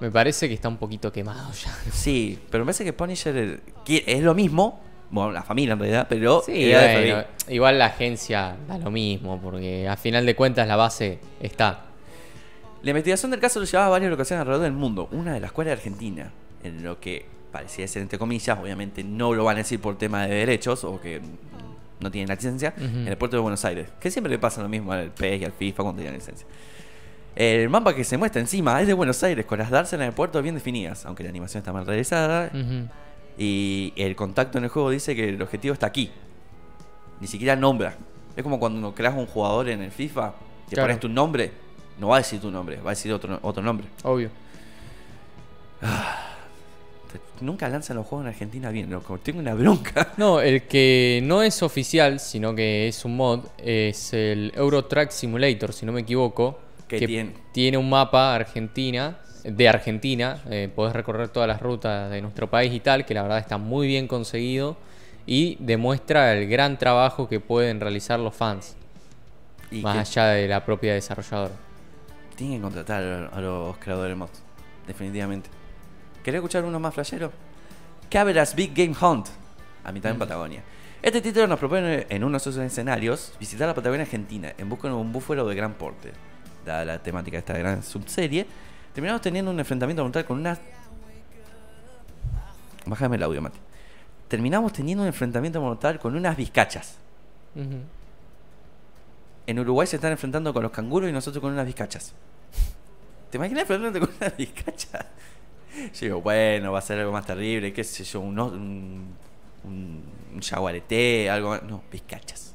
Me 0.00 0.10
parece 0.10 0.48
que 0.48 0.54
está 0.54 0.68
un 0.68 0.78
poquito 0.78 1.12
quemado 1.12 1.52
ya. 1.52 1.76
Sí, 1.92 2.38
pero 2.50 2.64
me 2.64 2.68
parece 2.68 2.84
que 2.84 2.92
Punisher 2.92 3.60
es 3.86 4.22
lo 4.22 4.34
mismo. 4.34 4.80
Bueno, 5.12 5.30
la 5.30 5.42
familia 5.42 5.74
en 5.74 5.78
realidad, 5.78 6.06
pero 6.08 6.42
Sí, 6.44 6.64
era 6.70 6.82
de 6.82 7.12
bueno, 7.12 7.24
igual 7.48 7.78
la 7.78 7.86
agencia 7.86 8.56
da 8.66 8.78
lo 8.78 8.90
mismo, 8.90 9.38
porque 9.40 9.86
a 9.86 9.96
final 9.96 10.24
de 10.24 10.34
cuentas 10.34 10.66
la 10.66 10.74
base 10.74 11.18
está. 11.38 11.84
La 12.82 12.90
investigación 12.90 13.30
del 13.30 13.38
caso 13.38 13.60
lo 13.60 13.66
llevaba 13.66 13.86
a 13.86 13.90
varias 13.90 14.10
locaciones 14.10 14.40
alrededor 14.40 14.64
del 14.64 14.72
mundo, 14.72 15.08
una 15.12 15.34
de 15.34 15.40
las 15.40 15.52
cuales 15.52 15.74
Argentina, 15.74 16.32
en 16.64 16.82
lo 16.82 16.98
que 16.98 17.26
parecía 17.52 17.86
ser 17.86 18.00
entre 18.02 18.18
comillas, 18.18 18.58
obviamente 18.58 19.04
no 19.04 19.34
lo 19.34 19.44
van 19.44 19.56
a 19.56 19.58
decir 19.58 19.80
por 19.80 19.98
tema 19.98 20.26
de 20.26 20.34
derechos 20.34 20.82
o 20.82 20.98
que 20.98 21.20
no 22.00 22.10
tienen 22.10 22.28
la 22.28 22.34
licencia, 22.34 22.72
en 22.78 23.06
el 23.06 23.16
puerto 23.18 23.36
de 23.36 23.42
Buenos 23.42 23.64
Aires, 23.66 23.88
que 24.00 24.10
siempre 24.10 24.30
le 24.32 24.38
pasa 24.38 24.62
lo 24.62 24.68
mismo 24.68 24.92
al 24.92 25.10
PES 25.10 25.42
y 25.42 25.44
al 25.44 25.52
FIFA 25.52 25.82
cuando 25.82 26.00
tienen 26.00 26.18
licencia. 26.18 26.46
El 27.36 27.68
mapa 27.68 27.94
que 27.94 28.02
se 28.02 28.16
muestra 28.18 28.40
encima 28.40 28.80
es 28.80 28.86
de 28.86 28.94
Buenos 28.94 29.22
Aires, 29.22 29.44
con 29.46 29.58
las 29.58 29.70
dársenas 29.70 30.04
en 30.04 30.08
el 30.08 30.14
puerto 30.14 30.42
bien 30.42 30.54
definidas, 30.54 31.06
aunque 31.06 31.22
la 31.22 31.28
animación 31.28 31.60
está 31.60 31.72
mal 31.72 31.86
realizada, 31.86 32.50
Ujú. 32.52 32.88
Y 33.38 33.92
el 33.96 34.14
contacto 34.16 34.58
en 34.58 34.64
el 34.64 34.70
juego 34.70 34.90
dice 34.90 35.14
que 35.16 35.28
el 35.28 35.40
objetivo 35.42 35.72
está 35.74 35.86
aquí. 35.86 36.10
Ni 37.20 37.26
siquiera 37.26 37.56
nombra. 37.56 37.96
Es 38.36 38.42
como 38.42 38.58
cuando 38.58 38.94
creas 38.94 39.14
un 39.16 39.26
jugador 39.26 39.68
en 39.68 39.82
el 39.82 39.90
FIFA, 39.90 40.32
te 40.68 40.74
Claro. 40.74 40.88
pones 40.88 41.00
tu 41.00 41.08
nombre, 41.08 41.50
no 41.98 42.08
va 42.08 42.16
a 42.16 42.18
decir 42.20 42.40
tu 42.40 42.50
nombre, 42.50 42.76
va 42.76 42.90
a 42.90 42.94
decir 42.94 43.12
otro, 43.12 43.38
otro 43.42 43.62
nombre. 43.62 43.86
Obvio. 44.04 44.30
Te- 47.12 47.44
Nunca 47.44 47.68
lanzan 47.68 47.96
los 47.96 48.06
juegos 48.06 48.24
en 48.26 48.32
Argentina 48.32 48.70
bien, 48.70 48.90
loco. 48.90 49.18
Tengo 49.18 49.40
una 49.40 49.54
bronca. 49.54 50.12
No, 50.16 50.40
el 50.40 50.62
que 50.62 51.20
no 51.24 51.42
es 51.42 51.62
oficial, 51.62 52.20
sino 52.20 52.54
que 52.54 52.88
es 52.88 53.04
un 53.04 53.16
mod, 53.16 53.40
es 53.58 54.12
el 54.12 54.52
Euro 54.56 54.84
Truck 54.86 55.10
Simulator, 55.10 55.72
si 55.72 55.84
no 55.86 55.92
me 55.92 56.00
equivoco. 56.02 56.58
¿Qué 56.88 56.98
que 56.98 57.06
tiene? 57.06 57.34
tiene 57.52 57.78
un 57.78 57.88
mapa 57.88 58.34
Argentina, 58.34 59.18
de 59.44 59.68
Argentina. 59.68 60.40
eh, 60.50 60.70
podés 60.74 60.94
recorrer 60.94 61.28
todas 61.28 61.48
las 61.48 61.60
rutas 61.60 62.10
de 62.10 62.22
nuestro 62.22 62.48
país 62.48 62.72
y 62.72 62.80
tal, 62.80 63.04
que 63.04 63.14
la 63.14 63.22
verdad 63.22 63.38
está 63.38 63.58
muy 63.58 63.86
bien 63.86 64.06
conseguido. 64.06 64.76
Y 65.26 65.56
demuestra 65.60 66.32
el 66.32 66.48
gran 66.48 66.78
trabajo 66.78 67.28
que 67.28 67.38
pueden 67.38 67.80
realizar 67.80 68.18
los 68.18 68.34
fans, 68.34 68.76
Y 69.70 69.80
más 69.80 69.96
allá 69.96 70.26
de 70.28 70.48
la 70.48 70.64
propia 70.64 70.94
desarrolladora. 70.94 71.54
tienen 72.34 72.58
que 72.58 72.62
contratar 72.62 73.30
a, 73.32 73.40
los 73.40 73.76
creadores 73.78 74.10
de 74.10 74.16
mods. 74.16 74.42
Definitivamente. 74.86 75.48
¿Querés 76.24 76.38
escuchar 76.38 76.64
uno 76.64 76.80
más 76.80 76.92
flashero? 76.94 77.30
Cabras 78.10 78.54
Big 78.54 78.74
Game 78.74 78.96
Hunt. 79.00 79.28
A 79.84 79.92
mitad 79.92 80.10
en 80.10 80.18
Patagonia. 80.18 80.62
Este 81.02 81.20
título 81.20 81.48
nos 81.48 81.58
propone 81.58 82.06
en 82.08 82.22
uno 82.22 82.34
de 82.34 82.40
sus 82.40 82.56
escenarios 82.56 83.32
visitar 83.40 83.66
la 83.66 83.74
Patagonia 83.74 84.04
Argentina 84.04 84.52
en 84.56 84.68
busca 84.68 84.86
de 84.86 84.94
un 84.94 85.12
búfalo 85.12 85.46
de 85.48 85.54
gran 85.56 85.74
porte. 85.74 86.12
Dada 86.64 86.84
la 86.84 87.02
temática 87.02 87.36
de 87.36 87.38
esta 87.40 87.58
gran 87.58 87.82
subserie, 87.82 88.46
terminamos 88.94 89.22
teniendo 89.22 89.50
un 89.50 89.58
enfrentamiento 89.58 90.02
frontal 90.02 90.24
con 90.24 90.38
unas. 90.38 90.60
Bájame 92.86 93.16
el 93.16 93.22
audio, 93.22 93.40
Mati. 93.42 93.58
Terminamos 94.28 94.72
teniendo 94.72 95.02
un 95.02 95.08
enfrentamiento 95.08 95.60
mortal 95.60 95.98
con 95.98 96.16
unas 96.16 96.36
vizcachas. 96.36 96.96
En 99.46 99.58
Uruguay 99.58 99.86
se 99.86 99.96
están 99.96 100.12
enfrentando 100.12 100.52
con 100.54 100.62
los 100.62 100.72
canguros 100.72 101.08
y 101.10 101.12
nosotros 101.12 101.40
con 101.42 101.52
unas 101.52 101.66
vizcachas. 101.66 102.12
¿Te 103.30 103.36
imaginas 103.38 103.62
enfrentándote 103.62 104.06
con 104.06 104.14
unas 104.16 104.36
vizcachas? 104.36 105.06
Yo 105.94 106.00
digo, 106.00 106.20
bueno, 106.20 106.72
va 106.72 106.78
a 106.78 106.82
ser 106.82 106.98
algo 106.98 107.12
más 107.12 107.24
terrible, 107.26 107.72
qué 107.72 107.82
sé 107.82 108.04
yo, 108.04 108.20
un, 108.20 108.38
un, 108.38 109.14
un, 109.64 110.04
un 110.34 110.40
jaguarete, 110.40 111.30
algo 111.30 111.50
más. 111.50 111.62
No, 111.62 111.82
vizcachas. 111.90 112.54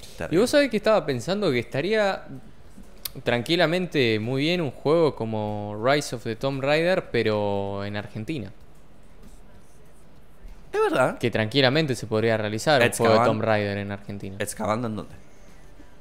Y 0.00 0.16
Terrible. 0.16 0.40
vos 0.40 0.50
sabés 0.50 0.70
que 0.70 0.76
estaba 0.78 1.04
pensando 1.04 1.50
que 1.50 1.58
estaría 1.58 2.26
tranquilamente 3.22 4.18
muy 4.18 4.42
bien 4.42 4.60
un 4.60 4.70
juego 4.70 5.14
como 5.14 5.80
Rise 5.84 6.16
of 6.16 6.24
the 6.24 6.36
Tomb 6.36 6.62
Raider, 6.62 7.10
pero 7.10 7.84
en 7.84 7.96
Argentina. 7.96 8.50
Es 10.72 10.80
verdad. 10.80 11.18
Que 11.18 11.30
tranquilamente 11.30 11.94
se 11.94 12.06
podría 12.06 12.36
realizar 12.36 12.82
un 12.82 12.90
juego 12.90 13.20
de. 13.20 13.24
Tomb 13.26 13.42
Raider 13.42 13.78
en 13.78 13.92
Argentina. 13.92 14.36
¿Excavando 14.40 14.88
en 14.88 14.96
dónde? 14.96 15.14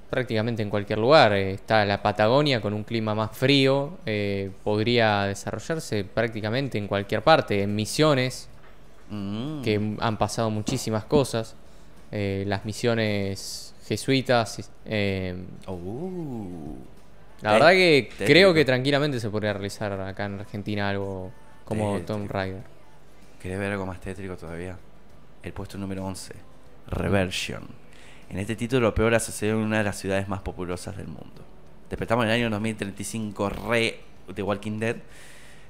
Prácticamente 0.10 0.62
en 0.63 0.70
cualquier 0.70 1.00
lugar. 1.00 1.34
eh, 1.34 1.51
Está 1.51 1.86
la 1.86 2.01
Patagonia 2.01 2.60
con 2.62 2.74
un 2.74 2.84
clima 2.84 3.13
más 3.13 3.36
frío. 3.38 3.98
eh, 4.05 4.51
podría 4.63 5.24
desarrollarse 5.24 6.03
prácticamente 6.03 6.77
en 6.79 6.88
cualquier 6.88 7.22
parte. 7.22 7.62
En 7.63 7.75
misiones, 7.75 8.50
Mm. 9.10 9.62
que 9.62 9.96
han 10.00 10.17
pasado 10.17 10.50
muchísimas 10.50 11.05
cosas. 11.05 11.55
eh, 12.15 12.43
las 12.48 12.63
misiones 12.65 13.74
jesuitas. 13.88 14.70
eh, 14.86 15.36
Uh. 15.67 16.75
La 17.44 17.54
verdad 17.54 17.72
que 17.72 18.10
creo 18.18 18.54
que 18.54 18.64
tranquilamente 18.66 19.20
se 19.20 19.30
podría 19.30 19.54
realizar 19.54 19.92
acá 19.94 20.26
en 20.26 20.40
Argentina 20.40 20.90
algo 20.90 21.32
como 21.66 21.94
Tétrico. 21.98 22.14
Tomb 22.14 22.32
Raider. 22.32 22.64
¿Querés 23.42 23.60
ver 23.60 23.72
algo 23.74 23.86
más 23.86 24.00
tétrico 24.00 24.38
todavía? 24.38 24.78
El 25.44 25.52
puesto 25.52 25.78
número 25.78 26.06
11. 26.06 26.34
Reversion. 26.88 27.68
En 28.30 28.40
este 28.40 28.56
título 28.56 28.80
lo 28.88 28.96
peor 28.96 29.14
ha 29.14 29.20
sucedido 29.20 29.58
en 29.60 29.66
una 29.66 29.80
de 29.80 29.84
las 29.84 29.98
ciudades 30.00 30.28
más 30.30 30.42
populosas 30.42 30.96
del 30.96 31.08
mundo. 31.08 31.44
Despertamos 31.90 32.24
en 32.26 32.32
el 32.32 32.36
año 32.38 32.50
2035 32.50 33.50
re 33.50 34.00
de 34.34 34.42
Walking 34.42 34.80
Dead 34.80 34.96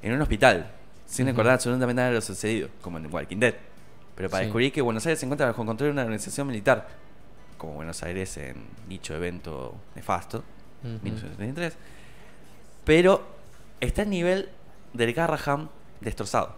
en 0.04 0.14
un 0.14 0.22
hospital, 0.22 0.72
sin 1.08 1.26
recordar 1.26 1.56
absolutamente 1.56 1.96
nada 1.96 2.10
de 2.10 2.16
lo 2.16 2.22
sucedido, 2.22 2.70
como 2.82 3.00
en 3.00 3.12
Walking 3.12 3.38
Dead. 3.40 3.56
Pero 4.16 4.30
para 4.30 4.42
Sí. 4.42 4.46
descubrir 4.46 4.72
que 4.72 4.82
Buenos 4.82 5.06
Aires 5.08 5.20
se 5.20 5.26
encuentra 5.26 5.48
bajo 5.48 5.66
control 5.66 5.88
de 5.90 5.92
una 5.94 6.02
organización 6.04 6.46
militar, 6.48 6.88
como 7.58 7.74
Buenos 7.74 8.04
Aires 8.04 8.38
en 8.38 8.58
dicho 8.88 9.16
evento 9.16 9.76
nefasto, 9.96 10.44
Ujú. 10.84 11.00
1973. 11.04 11.78
Pero 12.84 13.24
está 13.80 14.02
el 14.04 14.10
nivel 14.10 14.50
del 14.94 15.14
Garraham 15.14 15.70
destrozado. 16.02 16.56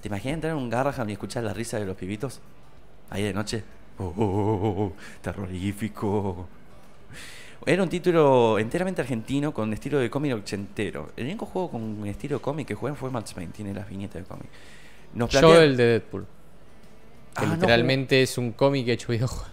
¿Te 0.00 0.08
imaginas 0.08 0.34
entrar 0.34 0.52
en 0.52 0.58
un 0.58 0.68
Garraham 0.70 1.08
y 1.08 1.12
escuchar 1.12 1.44
la 1.44 1.54
risa 1.54 1.78
de 1.78 1.86
los 1.86 1.96
pibitos? 1.96 2.40
Ahí 3.10 3.22
de 3.22 3.32
noche. 3.32 3.64
Oh, 3.98 4.04
oh, 4.04 4.22
oh, 4.22 4.82
oh, 4.84 4.92
terrorífico. 5.22 6.48
Era 7.66 7.82
un 7.82 7.88
título 7.88 8.58
enteramente 8.58 9.00
argentino 9.00 9.54
con 9.54 9.72
estilo 9.72 9.98
de 9.98 10.10
cómic 10.10 10.34
ochentero. 10.34 11.12
El 11.16 11.24
único 11.26 11.46
juego 11.46 11.70
con 11.70 12.06
estilo 12.06 12.42
cómic 12.42 12.68
que 12.68 12.74
jugué 12.74 12.94
fue 12.94 13.10
Max 13.10 13.32
Payne, 13.32 13.52
tiene 13.52 13.72
las 13.72 13.88
viñetas 13.88 14.22
de 14.22 14.28
cómic. 14.28 14.46
Nos 15.14 15.30
Yo 15.30 15.40
plantea- 15.40 15.62
el 15.62 15.76
de 15.76 15.84
Deadpool. 15.86 16.26
Ah, 17.36 17.46
no, 17.46 17.54
literalmente 17.54 18.22
es 18.22 18.36
un 18.36 18.52
cómic 18.52 18.88
hecho 18.88 19.10
videojuego. 19.12 19.46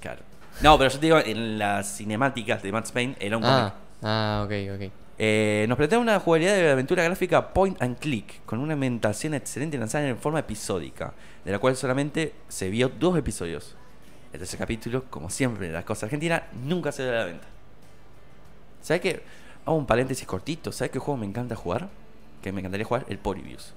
Claro. 0.00 0.22
No, 0.60 0.76
pero 0.76 0.90
yo 0.90 0.98
te 0.98 1.06
digo, 1.06 1.18
en 1.18 1.58
las 1.58 1.96
cinemáticas 1.96 2.62
de 2.62 2.72
Max 2.72 2.90
Payne 2.90 3.16
era 3.20 3.36
un 3.36 3.42
cómic. 3.42 3.72
Ah, 4.02 4.40
ah, 4.40 4.42
ok, 4.44 4.52
ok. 4.74 4.92
Eh, 5.20 5.66
nos 5.68 5.76
plantea 5.76 5.98
una 5.98 6.18
jugabilidad 6.20 6.54
de 6.54 6.70
aventura 6.70 7.02
gráfica 7.02 7.52
point 7.52 7.80
and 7.82 7.98
click, 7.98 8.44
con 8.44 8.60
una 8.60 8.74
ambientación 8.74 9.34
excelente 9.34 9.78
lanzada 9.78 10.08
en 10.08 10.18
forma 10.18 10.40
episódica, 10.40 11.12
de 11.44 11.52
la 11.52 11.58
cual 11.58 11.76
solamente 11.76 12.34
se 12.48 12.70
vio 12.70 12.88
dos 12.88 13.16
episodios. 13.16 13.76
El 14.32 14.40
tercer 14.40 14.58
capítulo, 14.58 15.04
como 15.10 15.30
siempre 15.30 15.66
en 15.68 15.72
las 15.72 15.84
cosas 15.84 16.04
argentinas, 16.04 16.42
nunca 16.64 16.92
se 16.92 17.02
dio 17.02 17.12
a 17.12 17.16
la 17.16 17.24
venta. 17.24 17.46
¿Sabes 18.82 19.00
qué? 19.00 19.22
Hago 19.64 19.76
un 19.76 19.86
paréntesis 19.86 20.26
cortito. 20.26 20.70
¿Sabes 20.72 20.90
qué 20.90 20.98
juego 20.98 21.18
me 21.18 21.26
encanta 21.26 21.56
jugar? 21.56 21.88
Que 22.42 22.52
me 22.52 22.60
encantaría 22.60 22.86
jugar 22.86 23.04
el 23.08 23.18
Polybius. 23.18 23.74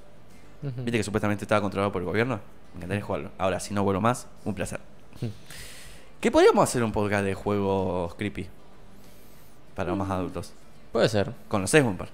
¿Viste 0.62 0.92
que 0.92 1.04
supuestamente 1.04 1.44
estaba 1.44 1.62
controlado 1.62 1.92
por 1.92 2.02
el 2.02 2.08
gobierno? 2.08 2.40
Me 2.74 2.80
encantaría 2.80 3.04
jugarlo. 3.04 3.32
Ahora, 3.38 3.60
si 3.60 3.74
no 3.74 3.84
vuelo 3.84 4.02
más, 4.02 4.28
un 4.46 4.54
placer. 4.54 4.80
¿Qué 6.22 6.30
podríamos 6.30 6.64
hacer 6.70 6.84
un 6.84 6.92
podcast 6.92 7.26
de 7.26 7.34
juegos 7.34 8.14
creepy? 8.14 8.46
Para 9.74 9.90
los 9.90 9.98
más 9.98 10.12
adultos. 10.12 10.54
Puede 10.92 11.10
ser. 11.10 11.32
¿Conocés 11.48 11.84
un 11.84 11.98
par? 11.98 12.10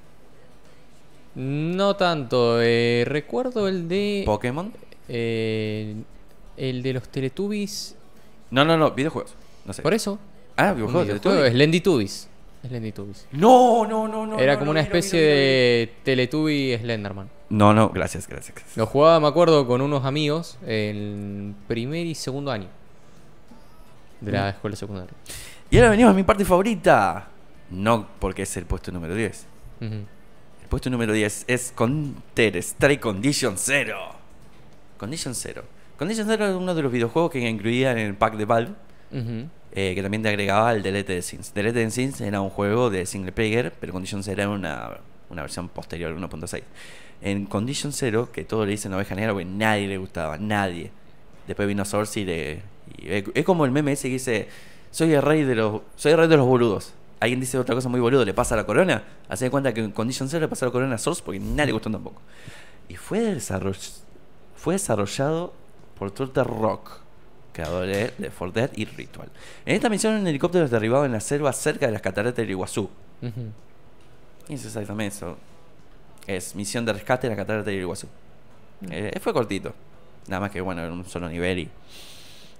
No 1.35 1.97
tanto. 1.97 2.61
eh, 2.61 3.03
recuerdo 3.05 3.67
el 3.67 3.89
de. 3.89 4.23
¿Pokémon? 4.25 4.71
eh, 5.09 5.93
el 6.55 6.83
de 6.83 6.93
los 6.93 7.09
Teletubbies. 7.09 7.97
No, 8.49 8.63
no, 8.63 8.77
no, 8.77 8.91
videojuegos. 8.91 9.35
No 9.65 9.73
sé. 9.73 9.81
Por 9.81 9.93
eso. 9.93 10.17
Ah, 10.55 10.71
videojuegos. 10.71 11.05
de 11.07 11.13
videojuego, 11.15 11.35
Teletubbies. 11.35 11.51
es 11.51 11.57
Lendytubbies. 11.57 12.29
Es 12.63 12.71
Lendytubbies. 12.71 13.27
No, 13.33 13.85
no, 13.85 14.07
no, 14.07 14.25
no. 14.25 14.39
Era 14.39 14.53
no, 14.53 14.59
como 14.59 14.67
no 14.67 14.71
una 14.71 14.81
especie 14.81 15.19
de 15.19 15.93
Teletubby 16.05 16.77
Slenderman. 16.77 17.29
No, 17.49 17.73
no, 17.73 17.89
gracias, 17.89 18.25
gracias. 18.25 18.55
gracias. 18.55 18.77
Lo 18.77 18.85
jugaba, 18.85 19.19
me 19.19 19.27
acuerdo, 19.27 19.67
con 19.67 19.81
unos 19.81 20.05
amigos 20.05 20.57
en 20.65 21.57
primer 21.67 22.05
y 22.05 22.15
segundo 22.15 22.51
año 22.51 22.69
de 24.21 24.31
la 24.31 24.45
Mm. 24.45 24.50
escuela 24.50 24.75
secundaria. 24.75 25.13
Y 25.69 25.77
ahora 25.77 25.89
venimos 25.91 26.12
a 26.12 26.15
mi 26.15 26.24
parte 26.24 26.45
favorita. 26.45 27.27
No 27.69 28.07
porque 28.19 28.43
es 28.43 28.57
el 28.57 28.65
puesto 28.65 28.91
número 28.91 29.13
10. 29.15 29.45
Ujú. 29.81 29.93
El 29.93 30.67
puesto 30.69 30.89
número 30.89 31.12
10 31.13 31.43
es 31.47 31.74
Counter 31.75 32.55
Strike 32.57 33.01
Condition 33.01 33.57
Zero. 33.57 33.97
Condition 34.97 35.36
Zero. 35.36 35.63
Condition 35.97 36.27
Zero 36.27 36.47
es 36.47 36.55
uno 36.55 36.74
de 36.75 36.81
los 36.81 36.91
videojuegos 36.91 37.31
que 37.31 37.39
incluía 37.47 37.91
en 37.91 37.97
el 38.00 38.15
pack 38.15 38.36
de 38.36 38.45
Valve. 38.45 38.71
Eh, 39.74 39.93
que 39.95 40.01
también 40.01 40.24
te 40.24 40.29
agregaba 40.29 40.71
el 40.74 40.81
Delete 40.81 41.13
de 41.13 41.21
Sins. 41.21 41.53
Delete 41.53 41.79
de 41.79 41.91
Sins 41.91 42.19
era 42.21 42.41
un 42.41 42.50
juego 42.50 42.89
de 42.89 43.05
single 43.05 43.31
player, 43.31 43.74
pero 43.79 43.93
Condition 43.93 44.24
Zero 44.24 44.41
era 44.43 44.50
una, 44.50 44.97
una 45.29 45.41
versión 45.43 45.69
posterior, 45.69 46.13
1.6. 46.17 46.63
En 47.21 47.45
Condition 47.45 47.91
Zero, 47.93 48.31
que 48.31 48.43
todos 48.43 48.65
le 48.65 48.71
dicen 48.71 48.93
oveja 48.93 49.13
negra, 49.15 49.33
porque 49.33 49.45
nadie 49.45 49.88
le 49.88 49.97
gustaba, 49.97 50.38
nadie. 50.38 50.91
Después 51.47 51.67
vino 51.67 51.83
Source 51.86 52.19
y 52.21 52.25
le. 52.25 52.62
Y 52.98 53.10
es, 53.12 53.24
es 53.34 53.46
como 53.46 53.65
el 53.65 53.72
meme 53.72 53.94
ese 53.94 54.08
que 54.08 54.13
dice: 54.13 54.48
Soy 54.91 55.13
el 55.13 55.22
rey 55.22 55.44
de 55.44 55.56
los. 55.56 55.82
Soy 55.96 56.12
el 56.13 56.17
rey 56.20 56.27
de 56.27 56.38
los 56.38 56.46
boludos. 56.46 56.94
Alguien 57.20 57.39
dice 57.39 57.58
otra 57.58 57.74
cosa 57.74 57.89
muy 57.89 58.00
boludo, 58.00 58.24
le 58.24 58.34
pasa 58.34 58.56
la 58.56 58.65
corona. 58.65 59.03
Hace 59.27 59.46
de 59.46 59.51
cuenta 59.51 59.74
que 59.74 59.82
en 59.82 59.91
Condition 59.91 60.29
Zero 60.29 60.41
le 60.41 60.48
pasa 60.48 60.67
la 60.67 60.72
corona 60.72 60.96
a 60.96 60.98
Source 61.00 61.24
porque 61.25 61.39
nadie 61.39 61.67
le 61.67 61.72
gustó 61.72 61.89
tampoco. 61.89 62.22
Y 62.89 62.96
fue, 62.96 63.36
desarroll- 63.36 64.01
fue 64.56 64.75
desarrollado 64.75 65.51
por 65.98 66.12
Turtle 66.12 66.44
Rock, 66.44 66.91
creadores 67.53 68.13
de 68.20 68.29
4 68.29 68.51
Dead 68.51 68.70
y 68.75 68.86
Ritual. 68.86 69.29
En 69.65 69.75
esta 69.75 69.89
misión, 69.89 70.13
un 70.13 70.27
helicóptero 70.27 70.65
es 70.65 70.70
derribado 70.72 71.06
en 71.06 71.12
la 71.12 71.20
selva 71.20 71.51
cerca 71.53 71.88
de 71.88 71.91
las 71.91 72.01
cataratas 72.03 72.36
del 72.38 72.51
Iguazú. 72.51 72.84
Ujú. 73.22 73.32
Y 74.50 74.53
es 74.53 74.63
exactamente 74.65 75.15
eso. 75.15 75.38
Es 76.27 76.53
misión 76.56 76.86
de 76.86 76.94
rescate 76.94 77.27
de 77.27 77.32
la 77.32 77.36
catarata 77.38 77.70
del 77.72 77.79
Iguazú. 77.79 78.08
Eh, 78.91 79.17
fue 79.20 79.34
cortito. 79.34 79.74
Nada 80.27 80.41
más 80.41 80.51
que, 80.51 80.62
bueno, 80.62 80.82
era 80.84 80.94
un 80.94 81.03
solo 81.03 81.27
nivel 81.29 81.58
y... 81.60 81.70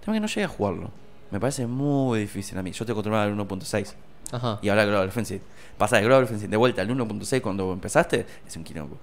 Tema 0.08 0.16
que 0.16 0.22
no 0.22 0.28
llegué 0.28 0.46
a 0.46 0.48
jugarlo. 0.48 0.90
Me 1.32 1.38
parece 1.38 1.68
muy 1.68 2.22
difícil 2.22 2.58
a 2.58 2.64
mí. 2.64 2.72
Yo 2.72 2.86
estoy 2.86 2.94
acostumbrado 2.94 3.30
al 3.30 3.38
1.6. 3.38 3.94
Ajá. 4.32 4.58
Y 4.62 4.70
ahora 4.70 4.86
Global 4.86 5.10
Offensive. 5.10 5.42
Pasa 5.78 5.98
de 5.98 6.04
Global 6.04 6.24
Offensive 6.24 6.50
de 6.50 6.56
vuelta 6.56 6.82
al 6.82 6.88
1.6 6.88 7.42
cuando 7.42 7.74
empezaste, 7.74 8.26
es 8.48 8.56
un 8.56 8.64
quilombo. 8.64 8.98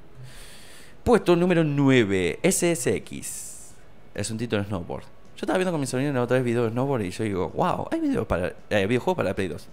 Puesto 1.05 1.37
número 1.37 1.63
9, 1.63 2.41
SSX. 2.43 3.75
Es 4.15 4.31
un 4.31 4.39
título 4.39 4.63
de 4.63 4.69
snowboard. 4.69 5.03
Yo 5.03 5.41
estaba 5.43 5.59
viendo 5.59 5.73
con 5.73 5.81
mi 5.83 5.87
sobrino 5.87 6.11
la 6.11 6.23
otra 6.23 6.37
vez 6.39 6.45
videos 6.45 6.65
de 6.65 6.71
snowboard 6.71 7.03
y 7.03 7.11
yo 7.11 7.25
digo, 7.25 7.51
wow, 7.51 7.87
hay 7.91 8.01
videos 8.01 8.27
para, 8.27 8.55
eh, 8.71 8.87
videojuegos 8.87 9.17
para 9.17 9.29
la 9.29 9.35
Play 9.35 9.49
2. 9.49 9.69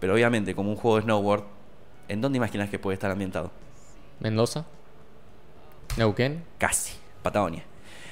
Pero 0.00 0.14
obviamente, 0.14 0.56
como 0.56 0.70
un 0.70 0.76
juego 0.76 0.96
de 0.96 1.02
snowboard, 1.04 1.44
¿en 2.08 2.20
dónde 2.20 2.38
imaginas 2.38 2.68
que 2.70 2.80
puede 2.80 2.94
estar 2.94 3.12
ambientado? 3.12 3.52
Mendoza. 4.18 4.64
Neuquén. 5.96 6.42
Casi, 6.58 6.94
Patagonia. 7.22 7.69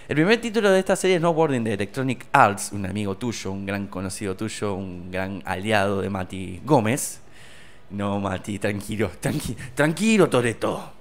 El 0.09 0.15
primer 0.15 0.41
título 0.41 0.71
de 0.71 0.79
esta 0.79 0.97
serie 0.97 1.17
es 1.17 1.21
Snowboarding 1.21 1.63
de 1.65 1.75
Electronic 1.75 2.27
Arts, 2.33 2.73
un 2.73 2.87
amigo 2.87 3.17
tuyo, 3.19 3.53
un 3.53 3.67
gran 3.67 3.87
conocido 3.89 4.35
tuyo, 4.37 4.73
un 4.75 5.11
gran 5.11 5.43
aliado 5.45 6.01
de 6.01 6.09
Mati 6.09 6.63
Gómez. 6.65 7.21
No, 7.91 8.19
Mati, 8.19 8.59
tranquilo, 8.59 9.11
tranqui- 9.21 9.57
tranquilo, 9.75 10.29
Toreto. 10.31 10.93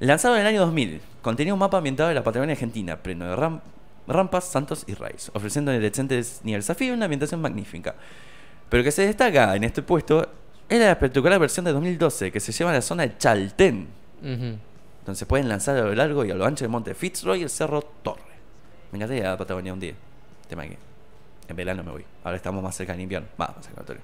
Lanzado 0.00 0.36
en 0.36 0.40
el 0.42 0.46
año 0.46 0.60
2000, 0.62 1.00
contenía 1.20 1.52
un 1.52 1.60
mapa 1.60 1.76
ambientado 1.78 2.08
en 2.08 2.14
la 2.14 2.24
Patagonia 2.24 2.54
Argentina, 2.54 2.96
pleno 2.96 3.26
de 3.26 3.36
ram- 3.36 3.60
rampas, 4.06 4.44
santos 4.44 4.84
y 4.86 4.94
raids, 4.94 5.30
ofreciendo 5.34 5.70
en 5.70 5.76
el 5.76 5.82
decentes 5.82 6.40
nivel 6.44 6.60
desafío 6.62 6.94
una 6.94 7.04
ambientación 7.04 7.40
magnífica. 7.42 7.94
Pero 8.70 8.82
que 8.82 8.90
se 8.90 9.02
destaca 9.06 9.54
en 9.54 9.64
este 9.64 9.82
puesto 9.82 10.26
es 10.68 10.78
la 10.78 10.90
espectacular 10.92 11.38
versión 11.38 11.64
de 11.66 11.72
2012 11.72 12.32
que 12.32 12.40
se 12.40 12.52
lleva 12.52 12.70
a 12.70 12.74
la 12.74 12.82
zona 12.82 13.02
de 13.06 13.18
Chaltén, 13.18 13.86
Ujú. 14.22 14.56
Donde 15.04 15.18
se 15.18 15.26
pueden 15.26 15.48
lanzar 15.48 15.76
a 15.76 15.82
lo 15.82 15.94
largo 15.94 16.24
y 16.24 16.30
a 16.30 16.34
lo 16.34 16.44
ancho 16.44 16.64
del 16.64 16.70
monte 16.70 16.94
Fitzroy 16.94 17.40
y 17.40 17.42
el 17.42 17.50
cerro 17.50 17.82
Torre. 17.82 18.22
Me 18.90 18.98
encantaría 18.98 19.22
ir 19.22 19.28
a 19.28 19.36
Patagonia 19.36 19.72
un 19.72 19.80
día. 19.80 19.94
Tema 20.48 20.62
que 20.64 20.78
en 21.48 21.56
verano 21.56 21.82
me 21.82 21.90
voy. 21.90 22.04
Ahora 22.22 22.36
estamos 22.36 22.62
más 22.62 22.76
cerca 22.76 22.92
del 22.92 23.02
invierno. 23.02 23.28
Va, 23.40 23.52
más 23.54 23.64
cerca 23.64 23.82
del. 23.82 23.98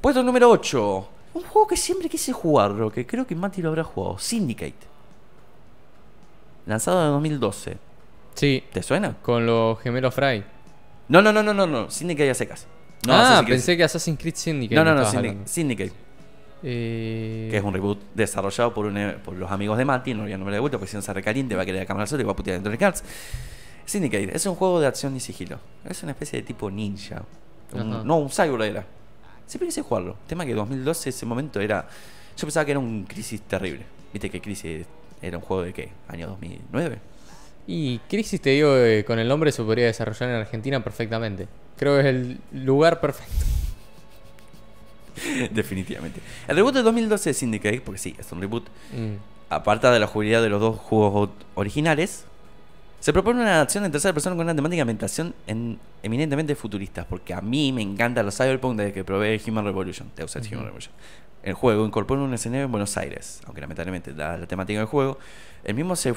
Puesto 0.00 0.22
número 0.22 0.50
8. 0.50 1.08
Un 1.34 1.42
juego 1.42 1.66
que 1.66 1.76
siempre 1.76 2.08
quise 2.08 2.32
jugarlo, 2.32 2.90
que 2.90 3.06
creo 3.06 3.26
que 3.26 3.34
Mati 3.34 3.62
lo 3.62 3.70
habrá 3.70 3.84
jugado. 3.84 4.18
Syndicate. 4.18 4.74
Lanzado 6.66 7.04
en 7.04 7.12
2012. 7.12 7.76
Sí. 8.34 8.62
¿Te 8.72 8.82
suena? 8.82 9.16
Con 9.22 9.46
los 9.46 9.80
gemelos 9.80 10.14
Fry. 10.14 10.44
No, 11.08 11.20
no, 11.22 11.32
no, 11.32 11.42
no, 11.42 11.52
no, 11.52 11.66
no. 11.66 11.90
Syndicate 11.90 12.30
a 12.30 12.34
secas. 12.34 12.66
No, 13.06 13.14
ah, 13.14 13.22
Assassin's 13.22 13.48
pensé 13.48 13.76
que 13.76 13.84
Assassin's 13.84 14.18
Creed 14.18 14.34
Syndicate. 14.36 14.76
No, 14.76 14.84
no, 14.84 14.94
no. 14.94 15.46
Syndicate. 15.46 15.92
Eh, 16.62 17.48
Que 17.50 17.56
es 17.56 17.62
un 17.64 17.72
reboot 17.72 17.98
desarrollado 18.14 18.72
por, 18.72 18.86
un- 18.86 19.16
por 19.24 19.34
los 19.34 19.50
amigos 19.50 19.78
de 19.78 19.84
Mati, 19.84 20.14
no 20.14 20.22
voy 20.22 20.32
a 20.32 20.36
nombrar 20.38 20.54
de 20.54 20.60
vuelta 20.60 20.78
porque 20.78 20.90
si 20.90 20.96
no 20.96 21.02
se 21.02 21.12
recaliente 21.12 21.54
va 21.56 21.62
a 21.62 21.66
querer 21.66 21.80
la 21.82 21.86
cámara 21.86 22.06
sola 22.06 22.22
y 22.22 22.24
va 22.24 22.32
a 22.32 22.36
putear 22.36 22.54
dentro 22.56 22.70
de 22.70 22.78
Cards. 22.78 23.02
Syndicate 23.84 24.30
es 24.36 24.46
un 24.46 24.54
juego 24.54 24.80
de 24.80 24.86
acción 24.86 25.14
y 25.16 25.20
sigilo. 25.20 25.58
Es 25.88 26.02
una 26.02 26.12
especie 26.12 26.40
de 26.40 26.46
tipo 26.46 26.70
ninja. 26.70 27.22
Un- 27.72 28.06
no, 28.06 28.18
un 28.18 28.30
cyber 28.30 28.60
era. 28.62 28.86
Siempre 29.46 29.66
quise 29.68 29.82
jugarlo. 29.82 30.16
Tema 30.26 30.46
que 30.46 30.54
2012, 30.54 31.10
ese 31.10 31.26
momento 31.26 31.60
era. 31.60 31.86
Yo 32.36 32.46
pensaba 32.46 32.64
que 32.64 32.70
era 32.70 32.78
un 32.80 33.04
crisis 33.04 33.42
terrible. 33.42 33.84
Viste 34.12 34.30
que 34.30 34.40
crisis 34.40 34.86
era 35.20 35.36
un 35.38 35.42
juego 35.42 35.62
de 35.64 35.72
qué? 35.72 35.90
¿Año 36.08 36.28
2009? 36.28 36.98
Y 37.66 37.98
Crisis, 38.08 38.40
te 38.40 38.50
digo, 38.50 38.76
eh, 38.76 39.04
con 39.04 39.18
el 39.20 39.28
nombre 39.28 39.52
se 39.52 39.62
podría 39.62 39.86
desarrollar 39.86 40.30
en 40.30 40.36
Argentina 40.36 40.82
perfectamente. 40.82 41.46
Creo 41.76 41.94
que 41.94 42.00
es 42.00 42.06
el 42.06 42.40
lugar 42.52 43.00
perfecto. 43.00 43.32
Definitivamente. 45.50 46.20
El 46.48 46.56
reboot 46.56 46.74
de 46.74 46.82
2012 46.82 47.30
de 47.30 47.34
Syndicate, 47.34 47.80
porque 47.80 47.98
sí, 47.98 48.14
es 48.18 48.30
un 48.32 48.40
reboot. 48.40 48.64
Mm. 48.96 49.14
aparte 49.50 49.86
de 49.88 49.98
la 50.00 50.06
jugabilidad 50.06 50.42
de 50.42 50.48
los 50.48 50.60
dos 50.60 50.78
juegos 50.78 51.30
originales, 51.54 52.24
se 53.00 53.12
propone 53.12 53.40
una 53.42 53.60
acción 53.60 53.84
en 53.84 53.90
tercera 53.92 54.14
persona 54.14 54.36
con 54.36 54.44
una 54.46 54.54
temática 54.54 54.76
de 54.76 54.82
ambientación 54.82 55.34
en- 55.46 55.78
eminentemente 56.02 56.54
futurista, 56.54 57.04
porque 57.06 57.34
a 57.34 57.40
mí 57.40 57.72
me 57.72 57.82
encanta 57.82 58.22
los 58.22 58.36
cyberpunk 58.36 58.76
desde 58.78 58.92
que 58.92 59.04
probé 59.04 59.40
Human 59.46 59.64
Revolution, 59.64 60.08
Deus 60.16 60.34
Ex 60.36 60.46
Human 60.46 60.58
Ujú. 60.60 60.64
Revolution. 60.66 60.94
El 61.42 61.54
juego 61.54 61.84
incorpora 61.84 62.20
un 62.22 62.32
escenario 62.32 62.64
en 62.66 62.70
Buenos 62.70 62.96
Aires, 62.96 63.40
aunque 63.46 63.60
lamentablemente 63.60 64.12
la, 64.12 64.38
la 64.38 64.46
temática 64.46 64.78
del 64.78 64.86
juego, 64.86 65.18
el 65.64 65.74
mismo 65.74 65.96
se, 65.96 66.14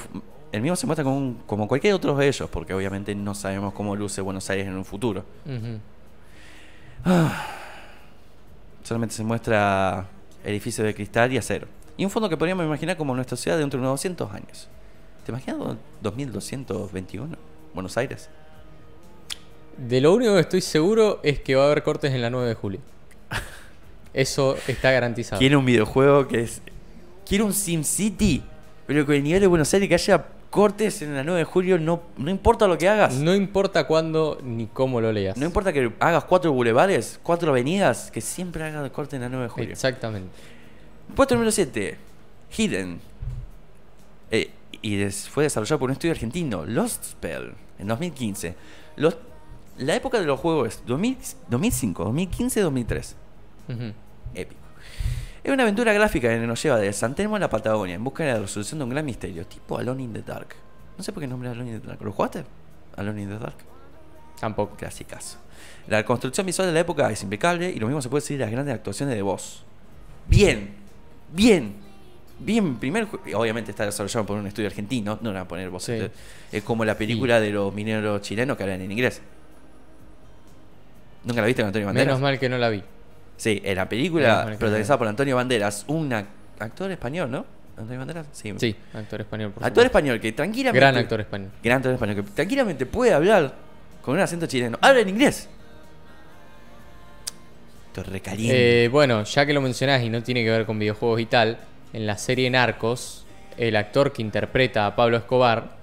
el 0.52 0.62
mismo 0.62 0.76
se 0.76 0.86
muestra 0.86 1.02
como, 1.04 1.16
un- 1.18 1.34
como 1.46 1.66
cualquier 1.68 1.92
otro 1.94 2.16
de 2.16 2.28
ellos, 2.28 2.48
porque 2.48 2.72
obviamente 2.72 3.14
no 3.16 3.34
sabemos 3.34 3.74
cómo 3.74 3.96
luce 3.96 4.20
Buenos 4.20 4.48
Aires 4.48 4.68
en 4.68 4.76
un 4.76 4.84
futuro. 4.84 5.24
Ujú. 5.44 5.80
Solamente 8.86 9.16
se 9.16 9.24
muestra 9.24 10.06
edificios 10.44 10.86
de 10.86 10.94
cristal 10.94 11.32
y 11.32 11.38
acero. 11.38 11.66
Y 11.96 12.04
un 12.04 12.10
fondo 12.10 12.28
que 12.28 12.36
podríamos 12.36 12.64
imaginar 12.64 12.96
como 12.96 13.16
nuestra 13.16 13.36
ciudad 13.36 13.58
dentro 13.58 13.80
de 13.80 13.86
unos 13.86 13.94
200 13.98 14.32
años. 14.32 14.68
¿Te 15.24 15.32
imaginas 15.32 15.58
do- 15.58 15.76
2221? 16.02 17.36
Buenos 17.74 17.96
Aires. 17.96 18.28
De 19.76 20.00
lo 20.00 20.14
único 20.14 20.34
que 20.34 20.40
estoy 20.40 20.60
seguro 20.60 21.18
es 21.24 21.40
que 21.40 21.56
va 21.56 21.64
a 21.64 21.66
haber 21.66 21.82
cortes 21.82 22.12
en 22.14 22.22
la 22.22 22.30
9 22.30 22.46
de 22.48 22.54
julio. 22.54 22.80
Eso 24.14 24.56
está 24.68 24.92
garantizado. 24.92 25.40
Quiero 25.40 25.58
un 25.58 25.64
videojuego 25.66 26.28
que 26.28 26.42
es... 26.42 26.62
Quiero 27.26 27.44
un 27.44 27.52
SimCity, 27.52 28.44
pero 28.86 29.04
con 29.04 29.16
el 29.16 29.24
nivel 29.24 29.40
de 29.40 29.46
Buenos 29.48 29.74
Aires 29.74 29.88
que 29.88 29.94
haya 29.96 30.26
cortes 30.56 31.02
en 31.02 31.14
la 31.14 31.22
9 31.22 31.38
de 31.40 31.44
julio, 31.44 31.78
no, 31.78 32.02
no 32.16 32.30
importa 32.30 32.66
lo 32.66 32.76
que 32.78 32.88
hagas. 32.88 33.14
No 33.14 33.34
importa 33.34 33.86
cuándo 33.86 34.38
ni 34.42 34.66
cómo 34.66 35.00
lo 35.00 35.12
leas. 35.12 35.36
No 35.36 35.44
importa 35.46 35.72
que 35.72 35.92
hagas 36.00 36.24
cuatro 36.24 36.52
bulevares, 36.52 37.20
cuatro 37.22 37.50
avenidas, 37.50 38.10
que 38.10 38.20
siempre 38.20 38.64
haga 38.64 38.84
el 38.84 38.90
corte 38.90 39.16
en 39.16 39.22
la 39.22 39.28
9 39.28 39.44
de 39.44 39.48
julio. 39.50 39.70
Exactamente. 39.70 40.28
Puesto 41.14 41.34
número 41.34 41.50
7, 41.52 41.96
Hidden. 42.56 43.00
Eh, 44.30 44.50
y 44.82 44.96
des- 44.96 45.28
fue 45.28 45.44
desarrollado 45.44 45.78
por 45.78 45.90
un 45.90 45.92
estudio 45.92 46.12
argentino, 46.12 46.64
Lost 46.66 47.04
Spell, 47.04 47.52
en 47.78 47.86
2015. 47.88 48.54
Los- 48.96 49.16
la 49.78 49.94
época 49.94 50.18
de 50.18 50.26
los 50.26 50.40
juegos 50.40 50.68
es 50.68 50.82
2000 50.86 51.18
2005, 51.48 52.04
2015, 52.04 52.60
2003. 52.60 53.14
Ujú. 53.68 53.92
Épico. 54.34 54.60
Es 55.46 55.52
una 55.52 55.62
aventura 55.62 55.92
gráfica 55.92 56.28
que 56.28 56.38
nos 56.44 56.60
lleva 56.60 56.76
de 56.76 56.92
San 56.92 57.14
Telmo 57.14 57.36
a 57.36 57.38
la 57.38 57.48
Patagonia 57.48 57.94
en 57.94 58.02
busca 58.02 58.24
de 58.24 58.32
la 58.32 58.40
resolución 58.40 58.80
de 58.80 58.84
un 58.84 58.90
gran 58.90 59.04
misterio, 59.04 59.46
tipo 59.46 59.78
Alone 59.78 60.02
in 60.02 60.12
the 60.12 60.22
Dark. 60.22 60.48
No 60.98 61.04
sé 61.04 61.12
por 61.12 61.20
qué 61.20 61.28
nombre 61.28 61.48
Alone 61.48 61.70
in 61.70 61.80
the 61.80 61.86
Dark. 61.86 62.02
¿Lo 62.02 62.10
jugaste? 62.10 62.44
Alone 62.96 63.22
in 63.22 63.28
the 63.28 63.38
Dark. 63.38 63.54
Tampoco. 64.40 64.74
Clasicazo. 64.74 65.38
La 65.86 66.04
construcción 66.04 66.46
visual 66.46 66.66
de 66.66 66.74
la 66.74 66.80
época 66.80 67.08
es 67.12 67.22
impecable 67.22 67.70
y 67.70 67.78
lo 67.78 67.86
mismo 67.86 68.02
se 68.02 68.08
puede 68.08 68.22
decir 68.22 68.38
de 68.38 68.44
las 68.44 68.50
grandes 68.50 68.74
actuaciones 68.74 69.14
de 69.14 69.22
voz. 69.22 69.62
Bien, 70.26 70.74
bien, 71.32 71.76
bien. 72.40 72.74
Primer, 72.78 73.06
obviamente 73.32 73.70
está 73.70 73.84
desarrollado 73.84 74.26
por 74.26 74.38
un 74.38 74.48
estudio 74.48 74.66
argentino, 74.66 75.16
no 75.22 75.32
van 75.32 75.42
a 75.42 75.46
poner 75.46 75.70
voz. 75.70 75.84
Sí. 75.84 75.96
Es 76.50 76.64
como 76.64 76.84
la 76.84 76.98
película 76.98 77.38
de 77.38 77.52
los 77.52 77.72
mineros 77.72 78.20
chilenos 78.20 78.56
que 78.56 78.64
hablan 78.64 78.80
en 78.80 78.90
inglés. 78.90 79.22
¿Nunca 81.22 81.40
la 81.40 81.46
viste 81.46 81.62
con 81.62 81.68
Antonio 81.68 81.86
Banderas? 81.86 82.06
Menos 82.08 82.20
mal 82.20 82.36
que 82.36 82.48
no 82.48 82.58
la 82.58 82.68
vi. 82.68 82.82
Sí, 83.36 83.60
en 83.64 83.76
la 83.76 83.88
película 83.88 84.44
protagonizada 84.58 84.98
por 84.98 85.08
Antonio 85.08 85.36
Banderas, 85.36 85.84
un 85.88 86.10
ac- 86.10 86.26
actor 86.58 86.90
español, 86.90 87.30
¿no? 87.30 87.44
¿Antonio 87.76 87.98
Banderas? 87.98 88.26
Sí. 88.32 88.54
Sí, 88.56 88.74
actor 88.94 89.20
español. 89.20 89.50
Por 89.50 89.62
Actor 89.62 89.84
supuesto. 89.84 89.98
español 89.98 90.20
que 90.20 90.32
tranquilamente. 90.32 90.78
Gran 90.80 90.96
actor 90.96 91.20
español. 91.20 91.50
Gran 91.62 91.76
actor 91.78 91.92
español 91.92 92.16
que 92.16 92.22
tranquilamente 92.22 92.86
puede 92.86 93.12
hablar 93.12 93.54
con 94.02 94.14
un 94.14 94.20
acento 94.20 94.46
chileno. 94.46 94.78
Habla 94.80 95.00
en 95.00 95.08
inglés. 95.10 95.48
Estoy 97.88 98.04
recaliente. 98.04 98.84
Eh, 98.84 98.88
bueno, 98.88 99.22
ya 99.24 99.46
que 99.46 99.52
lo 99.52 99.60
mencionás 99.60 100.02
y 100.02 100.08
no 100.10 100.22
tiene 100.22 100.42
que 100.44 100.50
ver 100.50 100.66
con 100.66 100.78
videojuegos 100.78 101.20
y 101.20 101.26
tal, 101.26 101.58
en 101.92 102.06
la 102.06 102.16
serie 102.18 102.48
Narcos, 102.50 103.24
el 103.56 103.76
actor 103.76 104.12
que 104.12 104.22
interpreta 104.22 104.86
a 104.86 104.96
Pablo 104.96 105.16
Escobar, 105.16 105.76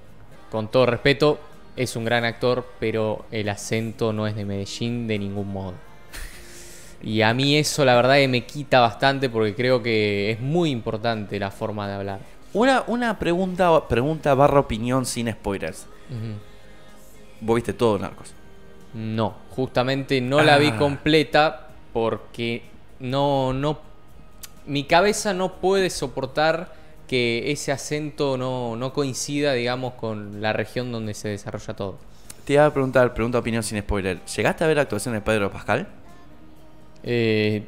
con 0.51 0.69
todo 0.69 0.85
respeto, 0.85 1.39
es 1.75 1.95
un 1.95 2.05
gran 2.05 2.23
actor, 2.23 2.67
pero 2.79 3.25
el 3.31 3.49
acento 3.49 4.13
no 4.13 4.27
es 4.27 4.35
de 4.35 4.45
Medellín 4.45 5.07
de 5.07 5.17
ningún 5.17 5.51
modo. 5.51 5.73
Y 7.03 7.21
a 7.21 7.33
mí 7.33 7.57
eso 7.57 7.83
la 7.83 7.95
verdad 7.95 8.15
que 8.15 8.27
me 8.29 8.45
quita 8.45 8.79
bastante 8.79 9.29
porque 9.29 9.53
creo 9.55 9.83
que 9.83 10.31
es 10.31 10.39
muy 10.39 10.69
importante 10.71 11.37
la 11.37 11.51
forma 11.51 11.87
de 11.87 11.93
hablar. 11.95 12.19
Una, 12.53 12.83
una 12.87 13.19
pregunta, 13.19 13.87
pregunta 13.87 14.33
barra 14.35 14.59
opinión 14.61 15.05
sin 15.05 15.29
spoilers. 15.31 15.85
Vos 17.41 17.55
viste 17.55 17.73
todo 17.73 17.99
Narcos. 17.99 18.33
No, 18.93 19.33
justamente 19.49 20.21
no 20.21 20.41
la 20.41 20.57
vi 20.57 20.67
Ah. 20.67 20.77
completa 20.77 21.67
porque 21.91 22.63
no, 22.99 23.51
no, 23.53 23.79
mi 24.65 24.85
cabeza 24.85 25.33
no 25.33 25.53
puede 25.55 25.89
soportar 25.89 26.73
que 27.07 27.51
ese 27.51 27.71
acento 27.71 28.37
no, 28.37 28.75
no 28.77 28.93
coincida, 28.93 29.53
digamos, 29.53 29.95
con 29.95 30.41
la 30.41 30.53
región 30.53 30.91
donde 30.91 31.13
se 31.15 31.27
desarrolla 31.29 31.73
todo. 31.75 31.97
Te 32.45 32.53
iba 32.53 32.65
a 32.65 32.71
preguntar, 32.73 33.13
pregunta 33.13 33.39
opinión 33.39 33.63
sin 33.63 33.79
spoiler. 33.81 34.23
¿Llegaste 34.25 34.63
a 34.63 34.67
ver 34.67 34.77
la 34.77 34.83
actuación 34.83 35.13
de 35.15 35.21
Pedro 35.21 35.51
Pascal? 35.51 35.87
Eh, 37.03 37.63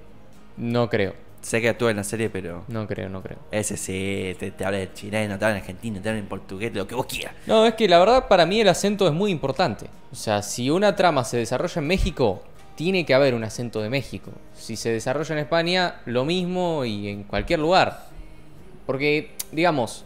no 0.58 0.90
creo. 0.90 1.14
Sé 1.42 1.62
que 1.62 1.70
actúa 1.70 1.92
en 1.92 1.98
la 1.98 2.04
serie, 2.04 2.30
pero. 2.30 2.64
No 2.68 2.88
creo, 2.88 3.08
no 3.08 3.22
creo. 3.22 3.38
Ese 3.52 3.78
sí, 3.78 4.36
te, 4.40 4.50
te 4.50 4.66
habla 4.66 4.82
en 4.82 4.94
chileno, 4.94 5.38
te 5.38 5.46
habla 5.46 5.58
en 5.58 5.62
argentino, 5.62 6.02
te 6.02 6.10
habla 6.10 6.20
en 6.20 6.28
portugués, 6.28 6.74
lo 6.74 6.88
que 6.88 6.96
vos 6.96 7.06
quieras. 7.06 7.36
No, 7.46 7.66
es 7.66 7.76
que 7.76 7.88
la 7.88 8.00
verdad 8.00 8.28
para 8.28 8.48
mí 8.48 8.60
el 8.60 8.68
acento 8.68 9.08
es 9.08 9.14
muy 9.14 9.30
importante. 9.30 9.86
O 10.12 10.16
sea, 10.16 10.42
si 10.42 10.72
una 10.72 10.96
trama 10.96 11.24
se 11.24 11.38
desarrolla 11.38 11.80
en 11.80 11.88
México, 11.88 12.42
tiene 12.76 13.06
que 13.06 13.14
haber 13.14 13.34
un 13.34 13.44
acento 13.44 13.82
de 13.82 13.90
México. 13.90 14.32
Si 14.56 14.76
se 14.76 14.90
desarrolla 14.90 15.34
en 15.34 15.40
España, 15.40 16.02
lo 16.06 16.26
mismo 16.26 16.84
y 16.84 17.10
en 17.10 17.24
cualquier 17.24 17.60
lugar. 17.60 18.06
Porque, 18.86 19.32
digamos, 19.52 20.04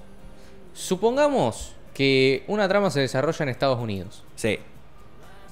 supongamos 0.73 1.73
que 1.93 2.43
una 2.47 2.67
trama 2.67 2.91
se 2.91 3.01
desarrolla 3.01 3.43
en 3.43 3.49
Estados 3.49 3.79
Unidos. 3.79 4.23
Sí. 4.35 4.59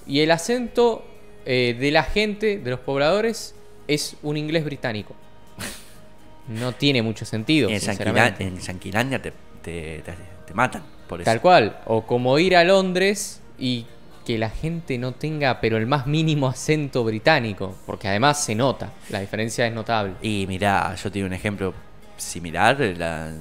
Y 0.06 0.22
el 0.22 0.32
acento 0.32 1.04
eh, 1.46 1.76
de 1.80 1.92
la 1.92 2.04
gente, 2.04 2.60
de 2.60 2.70
los 2.72 2.80
pobladores, 2.80 3.56
es 3.88 4.15
un 4.23 4.38
inglés 4.38 4.63
británico. 4.65 5.15
No 6.47 6.71
tiene 6.73 7.02
mucho 7.02 7.26
sentido, 7.26 7.69
En, 7.69 7.80
sinceramente. 7.82 8.45
En 8.45 8.58
Yanquilandia 8.58 9.21
te, 9.21 9.32
te, 9.62 10.00
te- 10.00 10.13
te 10.47 10.54
matan 10.54 10.82
por 11.08 11.19
eso. 11.21 11.26
Tal 11.26 11.41
cual. 11.41 11.78
O 11.86 12.04
como 12.06 12.39
ir 12.39 12.56
a 12.56 12.63
Londres 12.63 13.41
y 13.60 13.86
que 14.26 14.38
la 14.38 14.50
gente 14.50 14.97
no 14.97 15.12
tenga, 15.13 15.60
pero 15.60 15.78
el 15.78 15.88
más 15.88 16.08
mínimo 16.08 16.47
acento 16.47 17.04
británico. 17.04 17.76
Porque 17.86 18.08
además 18.08 18.43
se 18.43 18.56
nota. 18.56 18.93
La 19.10 19.19
diferencia 19.19 19.67
es 19.67 19.73
notable. 19.73 20.13
Y 20.21 20.45
mirá, 20.47 20.95
yo 20.95 21.12
te 21.12 21.19
doy 21.19 21.28
un 21.28 21.34
ejemplo 21.34 21.73
similar. 22.15 22.80
la- 22.97 23.34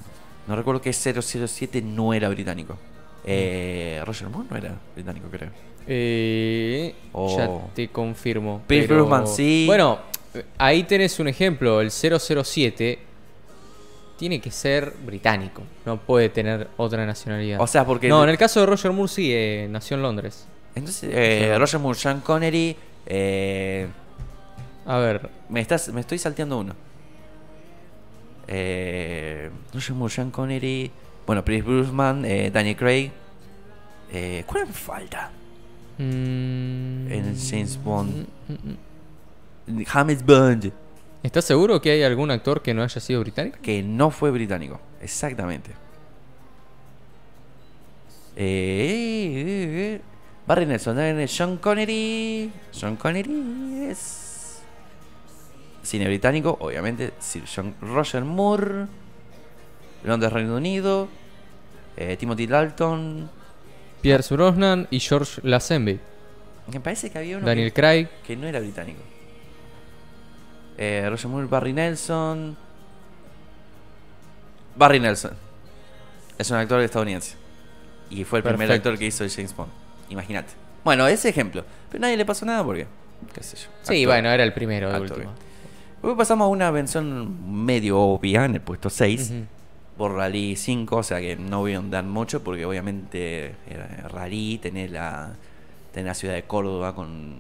no 0.49 0.55
recuerdo 0.57 0.81
que 0.81 0.93
007 0.93 1.83
no 1.83 2.13
era 2.15 2.29
británico. 2.29 2.77
Eh, 3.25 4.01
Roger 4.05 4.29
Moore 4.29 4.47
no 4.51 4.57
era 4.57 4.75
británico, 4.95 5.29
creo. 5.31 5.51
Eh, 5.89 6.95
Ya 7.37 7.49
te 7.75 7.89
confirmo. 7.89 8.63
Pierce 8.67 8.89
pero- 8.89 9.07
Brosnan, 9.07 9.27
sí. 9.29 9.65
Bueno, 9.67 9.99
ahí 10.59 10.83
tenés 10.85 11.19
un 11.21 11.29
ejemplo. 11.29 11.81
El 11.81 11.91
007 11.91 12.99
tiene 14.19 14.41
que 14.41 14.51
ser 14.51 14.93
británico. 15.05 15.63
No 15.85 15.99
puede 15.99 16.29
tener 16.29 16.69
otra 16.77 17.05
nacionalidad. 17.07 17.61
O 17.61 17.67
sea, 17.67 17.85
porque. 17.85 18.09
No, 18.09 18.23
en 18.25 18.31
el 18.31 18.39
caso 18.39 18.61
de 18.61 18.67
Roger 18.67 18.93
Moore 18.93 19.13
sí, 19.13 19.31
eh, 19.33 19.67
nació 19.71 19.97
en 19.97 20.03
Londres. 20.03 20.47
Entonces, 20.75 21.11
eh, 21.13 21.55
Roger 21.59 21.81
Moore, 21.81 21.99
Sean 21.99 22.21
Connery. 22.21 22.77
Eh, 23.07 23.87
A 24.87 24.99
ver, 24.99 25.29
me, 25.49 25.61
estás, 25.61 25.89
me 25.89 26.01
estoy 26.01 26.19
salteando 26.19 26.59
uno. 26.59 26.75
Eh, 28.49 29.51
Roger 29.73 29.95
Moore, 29.95 30.13
Sean 30.15 30.31
Connery. 30.31 30.91
Bueno, 31.27 31.45
Pierce 31.45 31.67
Brosnan, 31.67 32.25
eh, 32.25 32.51
Daniel 32.53 32.77
Craig. 32.77 33.11
Eh, 34.13 34.45
¿Cuál 34.47 34.67
me 34.67 34.73
falta? 34.73 35.31
mm, 35.99 37.11
En 37.13 37.37
James 37.51 37.83
Bond. 37.83 38.27
James 39.87 40.25
Bond. 40.25 40.73
¿estás 41.23 41.45
seguro 41.45 41.83
que 41.83 41.91
hay 41.91 42.03
algún 42.05 42.31
actor 42.31 42.63
que 42.63 42.73
no 42.73 42.83
haya 42.83 43.01
sido 43.01 43.21
británico? 43.21 43.59
Que 43.61 43.83
no 43.83 44.11
fue 44.11 44.31
británico. 44.31 44.81
Exactamente. 45.01 45.73
Eh, 48.37 49.35
eh, 49.37 49.95
eh. 49.95 50.01
Barry 50.47 50.67
Nelson, 50.67 51.27
Sean 51.27 51.57
Connery. 51.57 52.53
Sean 52.71 52.97
Connery 52.97 53.87
es. 53.91 54.63
Cine 55.83 56.07
británico, 56.07 56.57
obviamente. 56.61 57.13
Sir 57.19 57.43
John 57.53 57.75
Roger 57.81 58.25
Moore. 58.25 58.87
Londres, 60.05 60.33
Reino 60.33 60.57
Unido. 60.57 61.09
Timothy 62.19 62.47
Dalton. 62.47 63.31
Pierce 64.03 64.35
Brosnan 64.35 64.87
y 64.91 65.01
George 65.01 65.41
Lazenby. 65.43 65.99
Me 66.73 66.81
parece 66.81 67.11
que 67.11 67.19
había 67.19 67.39
uno 67.39 67.47
Daniel 67.47 67.73
que, 67.73 67.75
Craig. 67.75 68.09
que 68.25 68.37
no 68.37 68.47
era 68.47 68.61
británico. 68.61 69.01
Eh, 70.79 71.07
Roger 71.09 71.29
Moore, 71.29 71.47
Barry 71.47 71.73
Nelson. 71.73 72.57
Barry 74.77 75.01
Nelson. 75.01 75.33
Es 76.39 76.51
un 76.51 76.59
actor 76.59 76.81
estadounidense. 76.81 77.37
Y 78.11 78.25
fue 78.25 78.41
el 78.41 78.45
primer 78.45 78.71
actor 78.71 78.99
que 78.99 79.07
hizo 79.07 79.25
James 79.29 79.55
Bond. 79.57 79.71
Imagínate. 80.11 80.53
Bueno, 80.85 81.07
ese 81.09 81.29
ejemplo. 81.29 81.65
Pero 81.91 82.03
nadie 82.03 82.17
le 82.17 82.25
pasó 82.25 82.45
nada 82.47 82.63
porque. 82.63 82.87
¿Qué 83.35 83.43
sé 83.43 83.57
yo? 83.57 83.69
Sí, 83.83 84.05
bueno, 84.07 84.29
era 84.31 84.45
el 84.45 84.53
primero 84.53 84.89
Actor. 84.89 85.19
última. 85.19 85.33
Luego 86.03 86.19
pasamos 86.19 86.45
a 86.45 86.49
una 86.49 86.71
mención 86.71 87.65
medio 87.65 87.99
obvia 87.99 88.45
en 88.45 88.55
el 88.55 88.61
puesto 88.61 88.91
6. 88.91 89.31
Ujú. 89.31 89.45
Por 89.97 90.13
Rally 90.15 90.57
5, 90.57 90.97
o 90.97 91.03
sea 91.03 91.21
que 91.21 91.37
no 91.37 91.61
voy 91.61 91.73
a 91.73 91.79
andar 91.79 92.05
mucho 92.05 92.45
porque 92.45 92.67
obviamente 92.67 93.55
era 93.69 93.89
Rally, 94.09 94.59
tenés 94.59 94.91
la, 94.91 95.33
tenés 95.93 96.07
la 96.09 96.15
ciudad 96.15 96.35
de 96.35 96.43
Córdoba 96.43 96.95
con... 96.95 97.35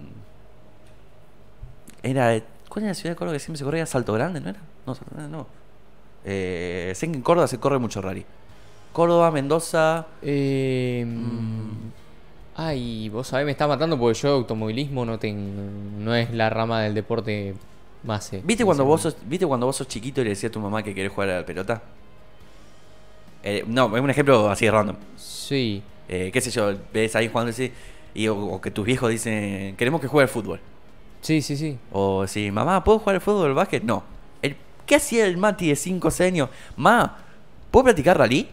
Era... 2.03 2.41
¿Cuál 2.77 2.85
era 2.85 2.91
la 2.91 2.95
ciudad 2.95 3.13
de 3.13 3.17
Córdoba 3.17 3.37
que 3.37 3.41
siempre 3.41 3.57
se 3.57 3.65
corría? 3.65 3.87
Salto 3.87 4.13
Grande, 4.13 4.39
¿no 4.39 4.51
era? 4.51 4.61
No, 4.87 4.95
Salto 4.95 5.15
Grande 5.15 5.35
no. 5.35 5.47
Eh, 6.27 6.93
sé 6.95 7.09
que 7.09 7.15
en 7.17 7.23
Córdoba 7.23 7.49
se 7.49 7.57
corre 7.59 7.79
mucho 7.79 8.03
Rally. 8.03 8.27
Córdoba, 8.93 9.31
Mendoza... 9.31 10.05
Eh, 10.21 11.03
Mm. 11.07 11.93
Ay, 12.55 13.09
vos 13.09 13.29
sabés, 13.29 13.47
me 13.47 13.53
está 13.53 13.67
matando 13.67 13.99
porque 13.99 14.19
yo 14.19 14.29
automovilismo 14.29 15.07
no 15.07 15.19
tengo, 15.19 15.63
no 15.99 16.15
es 16.15 16.35
la 16.35 16.51
rama 16.51 16.83
del 16.83 16.93
deporte 16.93 17.55
más. 18.03 18.31
eh, 18.35 18.43
¿Viste 18.45 18.63
cuando, 18.67 18.85
vos 18.85 19.01
sos, 19.01 19.17
¿Viste 19.27 19.47
cuando 19.47 19.65
vos 19.65 19.77
sos 19.77 19.89
chiquito 19.89 20.21
y 20.21 20.25
le 20.25 20.31
decías 20.31 20.51
a 20.51 20.53
tu 20.53 20.61
mamá 20.61 20.83
que 20.83 20.95
querés 20.95 21.13
jugar 21.13 21.31
a 21.31 21.41
la 21.41 21.47
pelota? 21.47 21.83
Eh, 23.43 23.65
no, 23.67 23.97
es 23.97 24.03
un 24.03 24.11
ejemplo 24.11 24.51
así 24.51 24.69
random. 24.69 24.97
Sí. 25.17 25.83
Eh, 26.09 26.29
qué 26.31 26.43
sé 26.43 26.51
yo, 26.51 26.75
ves 26.93 27.17
ahí 27.17 27.29
jugando 27.29 27.51
así, 27.53 27.73
y, 28.13 28.29
o, 28.29 28.37
o 28.39 28.61
que 28.61 28.71
tus 28.71 28.85
viejos 28.85 29.09
dicen, 29.11 29.77
queremos 29.77 30.03
que 30.03 30.09
juegue 30.09 30.25
al 30.25 30.29
fútbol. 30.29 30.61
Sí, 31.27 31.43
sí, 31.43 31.57
sí. 31.57 31.77
O 31.91 32.25
si, 32.29 32.53
mamá, 32.53 32.85
¿puedo 32.85 33.01
jugar 33.01 33.17
al 33.17 33.21
fútbol 33.21 33.43
o 33.43 33.47
al 33.47 33.55
básquet? 33.55 33.83
No. 33.83 34.05
El- 34.43 34.55
¿Qué 34.87 34.95
hacía 34.95 35.27
el 35.27 35.37
Mati 35.37 35.69
de 35.71 35.75
5 35.75 36.07
o 36.07 36.11
6 36.13 36.33
años? 36.33 36.51
Ma, 36.77 37.17
¿puedo 37.73 37.83
practicar 37.83 38.17
rally? 38.17 38.49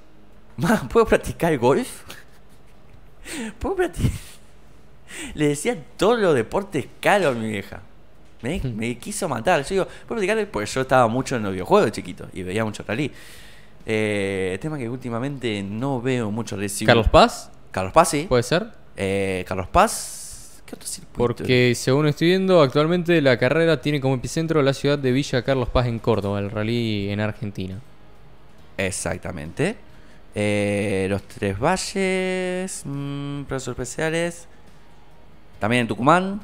Ma, 0.56 0.88
¿puedo 0.88 1.04
practicar 1.04 1.58
golf? 1.58 1.88
¿Puedo 3.58 3.74
practicar? 3.74 4.10
Le 5.34 5.48
decía 5.48 5.76
todos 5.96 6.20
los 6.20 6.32
deportes 6.34 6.86
caros 7.00 7.34
a 7.36 7.38
mi 7.38 7.48
vieja. 7.48 7.80
Me, 8.40 8.60
me 8.60 8.96
quiso 8.98 9.28
matar. 9.28 9.62
Yo 9.64 9.68
digo, 9.70 9.84
¿puedo 10.06 10.20
practicar? 10.20 10.46
Porque 10.48 10.70
yo 10.70 10.80
estaba 10.82 11.08
mucho 11.08 11.34
en 11.34 11.42
los 11.42 11.50
videojuegos 11.52 11.86
de 11.86 11.92
chiquito 11.92 12.28
y 12.32 12.44
veía 12.44 12.64
mucho 12.64 12.84
rally. 12.86 13.10
Eh, 13.84 14.56
tema 14.62 14.78
que 14.78 14.88
últimamente 14.88 15.60
no 15.64 16.00
veo 16.00 16.30
mucho. 16.30 16.56
Sí, 16.68 16.86
Carlos 16.86 17.08
Paz, 17.08 17.50
Carlos 17.72 17.92
Paz, 17.92 18.10
sí. 18.10 18.26
puede 18.28 18.44
ser. 18.44 18.68
Eh, 18.96 19.44
Carlos 19.48 19.66
Paz. 19.66 20.20
¿Qué 20.72 20.76
otro 20.76 20.88
circuito? 20.88 21.18
Porque 21.18 21.74
según 21.74 22.06
estoy 22.06 22.28
viendo, 22.28 22.62
actualmente 22.62 23.20
la 23.20 23.38
carrera 23.38 23.82
tiene 23.82 24.00
como 24.00 24.14
epicentro 24.14 24.62
la 24.62 24.72
ciudad 24.72 24.98
de 24.98 25.12
Villa 25.12 25.42
Carlos 25.42 25.68
Paz 25.68 25.86
en 25.86 25.98
Córdoba, 25.98 26.38
el 26.38 26.50
rally 26.50 27.10
en 27.10 27.20
Argentina. 27.20 27.78
Exactamente. 28.78 29.76
Eh, 30.34 31.08
los 31.10 31.22
Tres 31.24 31.58
Valles, 31.58 32.82
mm, 32.86 33.42
profesores 33.42 33.78
especiales. 33.78 34.48
También 35.58 35.82
en 35.82 35.88
Tucumán, 35.88 36.40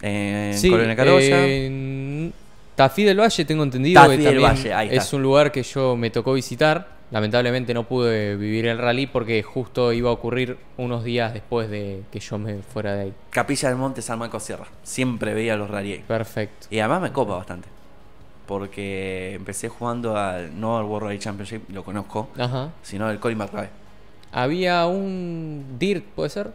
en 0.00 0.56
Sí, 0.56 0.70
Colonia 0.70 0.94
Carolla. 0.94 1.44
en 1.44 2.32
Tafí 2.76 3.02
del 3.02 3.18
Valle 3.18 3.44
tengo 3.44 3.64
entendido 3.64 4.00
Tafí 4.00 4.16
que 4.16 4.22
del 4.22 4.38
Valle, 4.38 4.72
ahí 4.72 4.88
está. 4.90 5.02
es 5.02 5.12
un 5.12 5.22
lugar 5.22 5.50
que 5.50 5.64
yo 5.64 5.96
me 5.96 6.10
tocó 6.10 6.34
visitar. 6.34 6.88
Lamentablemente 7.12 7.74
no 7.74 7.84
pude 7.84 8.36
vivir 8.36 8.66
el 8.66 8.78
rally 8.78 9.06
porque 9.06 9.42
justo 9.42 9.92
iba 9.92 10.08
a 10.10 10.12
ocurrir 10.12 10.56
unos 10.78 11.04
días 11.04 11.32
después 11.34 11.68
de 11.70 12.02
que 12.10 12.18
yo 12.20 12.38
me 12.38 12.62
fuera 12.62 12.94
de 12.94 13.02
ahí. 13.02 13.12
Capilla 13.30 13.68
del 13.68 13.76
Monte 13.78 14.00
San 14.02 14.18
Marcos 14.18 14.42
Sierra. 14.42 14.64
Siempre 14.82 15.34
veía 15.34 15.54
los 15.56 15.70
rally. 15.70 16.02
Perfecto. 16.08 16.66
Y 16.70 16.78
además 16.80 17.02
me 17.02 17.12
copa 17.12 17.36
bastante. 17.36 17.68
Porque 18.46 19.34
empecé 19.34 19.68
jugando 19.68 20.16
al, 20.16 20.58
no 20.58 20.78
al 20.78 20.84
World 20.84 21.06
Rally 21.08 21.18
Championship, 21.18 21.68
lo 21.70 21.84
conozco, 21.84 22.28
Ajá. 22.38 22.70
sino 22.82 23.06
al 23.06 23.20
Colin 23.20 23.38
McRae. 23.38 23.68
Había 24.32 24.86
un 24.86 25.76
Dirt, 25.78 26.04
¿puede 26.14 26.30
ser? 26.30 26.50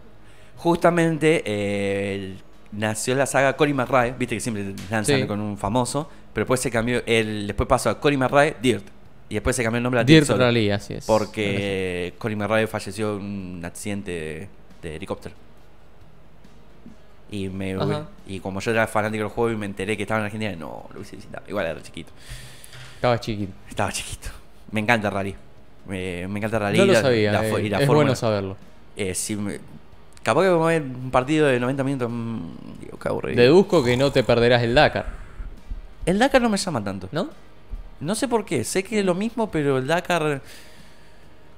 Justamente 0.58 1.43
eh, 1.46 2.15
el- 2.15 2.38
nació 2.72 3.15
la 3.15 3.26
saga 3.26 3.56
Colin 3.56 3.76
McRae, 3.76 4.13
viste 4.17 4.36
que 4.36 4.39
siempre 4.41 4.74
lanzan 4.91 5.22
Sí. 5.22 5.28
con 5.28 5.39
un 5.39 5.58
famoso, 5.58 6.10
pero 6.34 6.43
después 6.46 6.60
se 6.60 6.70
cambió, 6.72 7.02
el, 7.06 7.48
después 7.48 7.70
pasó 7.70 7.89
a 7.91 8.00
Colin 8.00 8.20
McRae 8.20 8.58
Dirt. 8.62 8.84
Y 9.30 9.34
después 9.36 9.56
se 9.56 9.63
cambió 9.63 9.78
el 9.78 9.84
nombre 9.84 10.00
a 10.00 10.04
Dirt, 10.04 10.20
Dirt 10.24 10.28
solo, 10.28 10.46
Rally, 10.46 10.70
así 10.72 10.94
es. 10.94 11.06
Porque 11.06 12.13
Colin 12.18 12.38
McRae 12.38 12.66
falleció 12.68 13.18
en 13.18 13.24
un 13.58 13.66
accidente 13.66 14.12
de, 14.12 14.48
de 14.90 14.96
helicóptero. 14.96 15.36
Y, 17.30 17.50
me, 17.50 17.74
Ajá. 17.74 18.06
y 18.26 18.40
como 18.40 18.62
yo 18.62 18.72
era 18.72 18.88
fanático 18.88 19.24
del 19.24 19.32
juego 19.32 19.52
y 19.52 19.58
me 19.58 19.66
enteré 19.66 19.98
que 19.98 20.04
estaba 20.04 20.22
en 20.22 20.26
Argentina, 20.28 20.56
no, 20.56 20.88
lo 20.92 21.00
hubiese 21.00 21.18
visitado. 21.18 21.44
Igual 21.50 21.66
era 21.66 21.82
chiquito. 21.82 22.10
Estaba 22.96 23.20
chiquito. 23.20 23.52
Estaba 23.68 23.92
chiquito. 23.92 24.30
Me 24.72 24.80
encanta 24.80 25.10
el 25.10 25.13
rally. 25.13 25.36
Me, 25.88 26.26
me 26.30 26.40
encanta 26.40 26.56
el 26.58 26.63
rally. 26.63 26.78
No 26.78 26.86
lo 26.86 26.94
la- 26.94 27.02
sabía. 27.02 27.32
la 27.34 27.46
eh, 27.46 27.52
fo- 27.52 27.63
y 27.66 27.70
la 27.70 27.80
es 27.80 27.86
fórmula. 27.86 28.06
bueno 28.06 28.16
saberlo. 28.16 28.56
Eh, 28.96 29.13
si 29.13 29.36
me- 29.36 29.60
capaz 30.24 30.44
que 30.44 30.50
vamos 30.50 30.68
a 30.68 30.72
ver 30.72 30.82
un 30.84 31.12
partido 31.12 31.48
de 31.48 31.60
90 31.60 31.84
minutos. 31.84 32.10
mm, 32.10 32.40
digo, 32.80 32.98
qué 32.98 33.10
aburrido. 33.10 33.42
Deduzco 33.42 33.84
que 33.84 33.98
no 33.98 34.10
te 34.12 34.24
perderás 34.24 34.63
el 34.63 34.74
Dakar, 34.74 35.06
El 36.06 36.20
Dakar 36.20 36.42
no 36.42 36.48
me 36.50 36.58
llama 36.58 36.82
tanto. 36.82 37.10
¿no? 37.12 37.30
No 38.00 38.16
sé 38.16 38.28
por 38.28 38.46
qué. 38.46 38.64
Sé 38.64 38.84
que 38.84 39.00
es 39.00 39.06
lo 39.06 39.16
mismo, 39.16 39.50
pero 39.52 39.78
el 39.78 39.88
Dakar. 39.88 40.42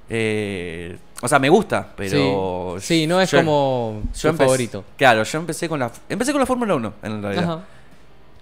eh, 0.08 0.96
o 1.22 1.28
sea, 1.28 1.38
me 1.38 1.48
gusta, 1.48 1.92
pero. 1.96 2.76
sí. 2.80 3.00
Sí, 3.00 3.06
no 3.06 3.20
es 3.20 3.30
yo- 3.30 3.38
como 3.38 4.02
yo 4.14 4.30
empecé- 4.30 4.36
favorito. 4.44 4.84
Claro, 4.96 5.22
yo 5.22 5.38
empecé 5.38 5.68
con 5.68 5.78
la. 5.80 5.90
Empecé 6.08 6.32
con 6.32 6.40
la 6.40 6.46
Fórmula 6.46 6.74
1, 6.74 6.92
en 7.02 7.22
realidad. 7.22 7.44
Ajá. 7.44 7.64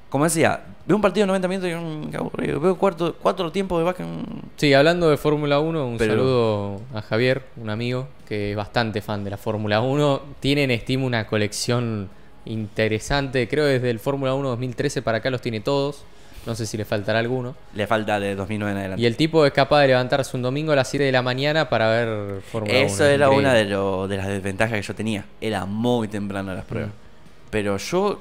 como 0.08 0.24
decía, 0.24 0.62
veo 0.86 0.96
un 0.96 1.02
partido 1.02 1.24
de 1.24 1.26
90 1.26 1.48
minutos 1.48 1.68
y 1.70 1.74
mm, 1.74 2.10
qué 2.10 2.16
aburrido. 2.16 2.58
Veo 2.60 2.78
cuatro, 2.78 3.14
cuatro 3.20 3.52
tiempos 3.52 3.78
de 3.78 3.84
básquet. 3.84 4.06
mm, 4.06 4.22
Sí, 4.56 4.72
hablando 4.72 5.10
de 5.10 5.18
Fórmula 5.18 5.60
1, 5.60 5.86
un 5.86 5.98
Pero- 5.98 6.12
saludo 6.14 6.80
a 6.94 7.02
Javier, 7.02 7.42
un 7.58 7.68
amigo 7.68 8.08
que 8.26 8.52
es 8.52 8.56
bastante 8.56 9.02
fan 9.02 9.22
de 9.22 9.28
la 9.30 9.36
Fórmula 9.36 9.82
1. 9.82 10.22
Tiene 10.40 10.62
en 10.64 10.80
Steam 10.80 11.04
una 11.04 11.26
colección 11.26 12.08
interesante, 12.46 13.46
creo 13.48 13.66
desde 13.66 13.90
el 13.90 13.98
Fórmula 13.98 14.32
1 14.32 14.48
2013 14.48 15.02
para 15.02 15.18
acá 15.18 15.28
los 15.28 15.42
tiene 15.42 15.60
todos. 15.60 16.04
No 16.48 16.54
sé 16.54 16.64
si 16.64 16.78
le 16.78 16.86
faltará 16.86 17.18
alguno. 17.18 17.54
Le 17.74 17.86
falta 17.86 18.18
de 18.18 18.34
2009 18.34 18.72
en 18.72 18.78
adelante. 18.78 19.02
Y 19.02 19.04
el 19.04 19.16
tipo 19.16 19.44
es 19.44 19.52
capaz 19.52 19.82
de 19.82 19.88
levantarse 19.88 20.34
un 20.34 20.42
domingo 20.42 20.72
a 20.72 20.76
las 20.76 20.88
7 20.88 21.04
de 21.04 21.12
la 21.12 21.20
mañana 21.20 21.68
para 21.68 21.90
ver 21.90 22.40
Fórmula 22.40 22.72
1. 22.72 22.86
Eso 22.86 23.04
es 23.04 23.10
era 23.14 23.26
increíble. 23.26 23.36
una 23.38 23.52
de, 23.52 23.64
lo- 23.66 24.08
de 24.08 24.16
las 24.16 24.26
desventajas 24.28 24.76
que 24.76 24.82
yo 24.82 24.94
tenía. 24.94 25.26
Era 25.42 25.66
muy 25.66 26.08
temprano 26.08 26.54
las 26.54 26.64
pruebas. 26.64 26.88
Mm. 26.90 27.48
Pero 27.50 27.76
yo, 27.76 28.18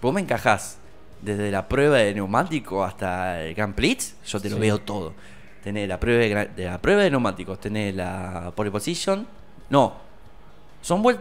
vos 0.00 0.14
me 0.14 0.20
encajás 0.20 0.78
desde 1.20 1.50
la 1.50 1.66
prueba 1.66 1.96
de 1.98 2.14
neumático 2.14 2.84
hasta 2.84 3.42
el 3.42 3.54
Grand 3.54 3.74
Prix, 3.74 4.14
yo 4.24 4.40
te 4.40 4.48
lo 4.50 4.54
Sí. 4.56 4.60
veo 4.62 4.78
todo. 4.78 5.12
Tenés 5.64 5.88
la 5.88 5.98
prueba 5.98 6.46
de, 6.54 6.64
la 6.64 6.78
prueba 6.78 7.02
de 7.02 7.10
neumáticos, 7.10 7.58
tenés 7.58 7.92
la 7.96 8.52
pole 8.54 8.70
position. 8.70 9.26
No, 9.68 9.94
son 10.80 11.02
vuelt 11.02 11.20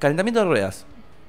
calentamiento 0.00 0.40
de 0.40 0.46
ruedas, 0.46 0.86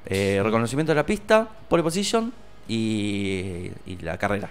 eh, 0.08 0.40
reconocimiento 0.44 0.92
de 0.92 0.96
la 0.96 1.06
pista, 1.06 1.48
pole 1.68 1.84
position 1.84 2.34
y, 2.70 3.72
y 3.86 3.98
la 4.02 4.18
carrera. 4.18 4.50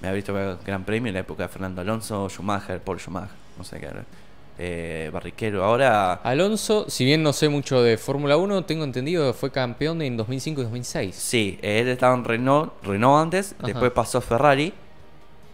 Me 0.00 0.08
ha 0.08 0.12
visto 0.12 0.32
ver 0.32 0.56
Gran 0.64 0.84
Premio 0.84 1.08
en 1.10 1.14
la 1.14 1.20
época 1.20 1.42
de 1.44 1.48
Fernando 1.50 1.82
Alonso, 1.82 2.28
Schumacher, 2.30 2.80
Paul 2.80 2.98
Schumacher, 2.98 3.36
no 3.58 3.62
sé 3.64 3.78
qué 3.78 3.86
era. 3.86 4.04
Eh, 4.62 5.10
Barriquero, 5.12 5.64
ahora 5.64 6.14
Alonso, 6.14 6.84
si 6.88 7.04
bien 7.04 7.22
no 7.22 7.32
sé 7.32 7.48
mucho 7.48 7.82
de 7.82 7.96
Fórmula 7.96 8.36
1, 8.36 8.64
tengo 8.64 8.84
entendido 8.84 9.30
que 9.32 9.38
fue 9.38 9.50
campeón 9.50 10.02
en 10.02 10.16
2005 10.18 10.60
y 10.60 10.64
2006. 10.64 11.14
sí, 11.14 11.58
él 11.62 11.88
estaba 11.88 12.14
en 12.14 12.24
Renault, 12.24 12.72
Renault 12.82 13.22
antes, 13.22 13.54
Ajá. 13.58 13.68
después 13.68 13.90
pasó 13.92 14.18
a 14.18 14.20
Ferrari. 14.22 14.72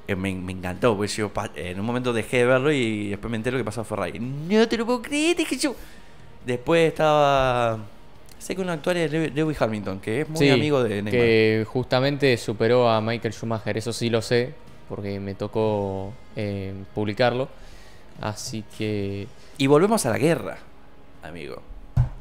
Eh, 0.08 0.14
me, 0.14 0.32
me 0.34 0.52
encantó, 0.52 0.96
porque 0.96 1.12
yo 1.12 1.30
en 1.56 1.80
un 1.80 1.86
momento 1.86 2.12
dejé 2.12 2.38
de 2.38 2.46
verlo 2.46 2.70
y 2.72 3.10
después 3.10 3.28
me 3.30 3.36
entero 3.36 3.58
que 3.58 3.64
pasó 3.64 3.80
a 3.80 3.84
Ferrari. 3.84 4.18
No 4.20 4.66
te 4.68 4.76
lo 4.76 4.86
puedo 4.86 5.02
creer, 5.02 5.36
dije 5.36 5.56
yo. 5.56 5.74
Después 6.44 6.88
estaba. 6.88 7.78
Sé 8.46 8.54
que 8.54 8.62
un 8.62 8.70
actual 8.70 8.96
es 8.98 9.10
Lew- 9.10 9.32
Lewis 9.34 9.60
Hamilton, 9.60 9.98
que 9.98 10.20
es 10.20 10.28
muy 10.28 10.38
Sí, 10.38 10.50
amigo 10.50 10.80
de 10.84 11.02
Neymar. 11.02 11.10
Que 11.12 11.66
justamente 11.66 12.36
superó 12.36 12.88
a 12.88 13.00
Michael 13.00 13.34
Schumacher, 13.34 13.76
eso 13.76 13.92
sí 13.92 14.08
lo 14.08 14.22
sé, 14.22 14.54
porque 14.88 15.18
me 15.18 15.34
tocó 15.34 16.12
eh, 16.36 16.72
publicarlo. 16.94 17.48
Así 18.20 18.62
que. 18.78 19.26
Y 19.58 19.66
volvemos 19.66 20.06
a 20.06 20.10
la 20.10 20.18
guerra, 20.18 20.58
amigo. 21.24 21.60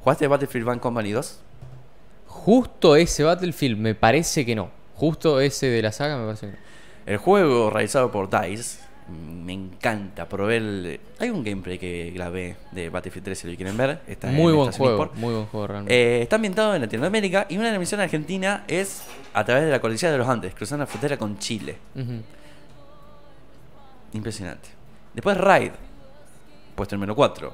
¿Jugaste 0.03 0.25
Battlefield 0.27 0.65
Band 0.65 0.81
Company 0.81 1.11
2? 1.11 1.39
Justo 2.27 2.95
ese 2.95 3.23
Battlefield 3.23 3.77
me 3.77 3.93
parece 3.93 4.45
que 4.47 4.55
no. 4.55 4.69
Justo 4.95 5.39
ese 5.39 5.67
de 5.67 5.81
la 5.83 5.91
saga 5.91 6.17
me 6.17 6.25
parece 6.25 6.47
que 6.47 6.51
no. 6.53 6.57
El 7.05 7.17
juego 7.17 7.69
realizado 7.69 8.11
por 8.11 8.29
DICE 8.31 8.79
me 9.09 9.53
encanta. 9.53 10.27
Probé 10.27 10.57
el. 10.57 10.99
Hay 11.19 11.29
un 11.29 11.43
gameplay 11.43 11.77
que 11.77 12.11
grabé 12.11 12.57
de 12.71 12.89
Battlefield 12.89 13.25
3 13.25 13.37
si 13.39 13.49
lo 13.51 13.55
quieren 13.55 13.77
ver. 13.77 14.01
Está 14.07 14.27
Muy 14.27 14.51
en 14.51 14.57
buen 14.57 14.71
juego, 14.71 14.93
eSport. 15.03 15.15
muy 15.15 15.33
buen 15.33 15.45
juego 15.45 15.67
realmente. 15.67 15.93
Eh, 15.93 16.21
está 16.23 16.37
ambientado 16.37 16.73
en 16.75 16.81
Latinoamérica 16.81 17.45
y 17.49 17.55
una 17.57 17.65
de 17.67 17.71
las 17.71 17.79
misiones 17.79 18.05
argentina 18.05 18.63
es 18.67 19.03
a 19.33 19.43
través 19.45 19.65
de 19.65 19.71
la 19.71 19.79
cordillera 19.79 20.11
de 20.11 20.17
los 20.17 20.27
Andes, 20.27 20.53
cruzando 20.55 20.83
la 20.83 20.87
frontera 20.87 21.17
con 21.17 21.37
Chile. 21.37 21.77
Impresionante. 24.13 24.69
Después 25.13 25.37
Raid, 25.37 25.71
puesto 26.75 26.95
número 26.95 27.15
4. 27.15 27.53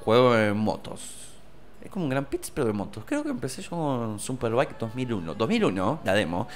Juego 0.00 0.34
de 0.34 0.52
motos. 0.52 1.00
Es 1.82 1.90
como 1.90 2.04
un 2.04 2.10
Gran 2.10 2.24
Prix, 2.24 2.50
pero 2.50 2.66
de 2.66 2.72
motos. 2.72 3.04
Creo 3.06 3.22
que 3.22 3.30
empecé 3.30 3.62
yo 3.62 3.70
con 3.70 4.18
Superbike 4.18 4.76
2001. 4.78 5.34
2001, 5.34 6.00
la 6.04 6.14
demo. 6.14 6.48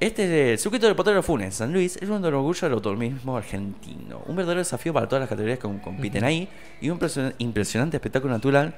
Este 0.00 0.52
el 0.52 0.58
circuito 0.58 0.86
del 0.86 0.96
Potero 0.96 1.22
Funes, 1.22 1.54
San 1.54 1.72
Luis, 1.72 1.96
es 1.96 2.02
uno 2.08 2.20
de 2.20 2.30
los 2.30 2.38
orgullos 2.38 2.60
del 2.62 2.72
automovilismo 2.72 3.36
argentino. 3.36 4.22
Un 4.26 4.36
verdadero 4.36 4.58
desafío 4.58 4.92
para 4.92 5.08
todas 5.08 5.20
las 5.20 5.28
categorías 5.28 5.58
que 5.58 5.68
compiten 5.80 6.24
ahí 6.24 6.48
y 6.80 6.90
un 6.90 6.98
impresion- 6.98 7.34
impresionante 7.38 7.96
espectáculo 7.96 8.32
natural 8.34 8.74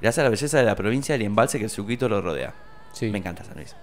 gracias 0.00 0.18
a 0.20 0.24
la 0.24 0.30
belleza 0.30 0.58
de 0.58 0.64
la 0.64 0.76
provincia 0.76 1.14
y 1.14 1.20
el 1.20 1.22
embalse 1.22 1.58
que 1.58 1.64
el 1.64 1.70
circuito 1.70 2.08
lo 2.08 2.20
rodea. 2.20 2.54
Sí. 2.92 3.06
Me 3.10 3.18
encanta 3.18 3.44
San 3.44 3.56
Luis. 3.56 3.74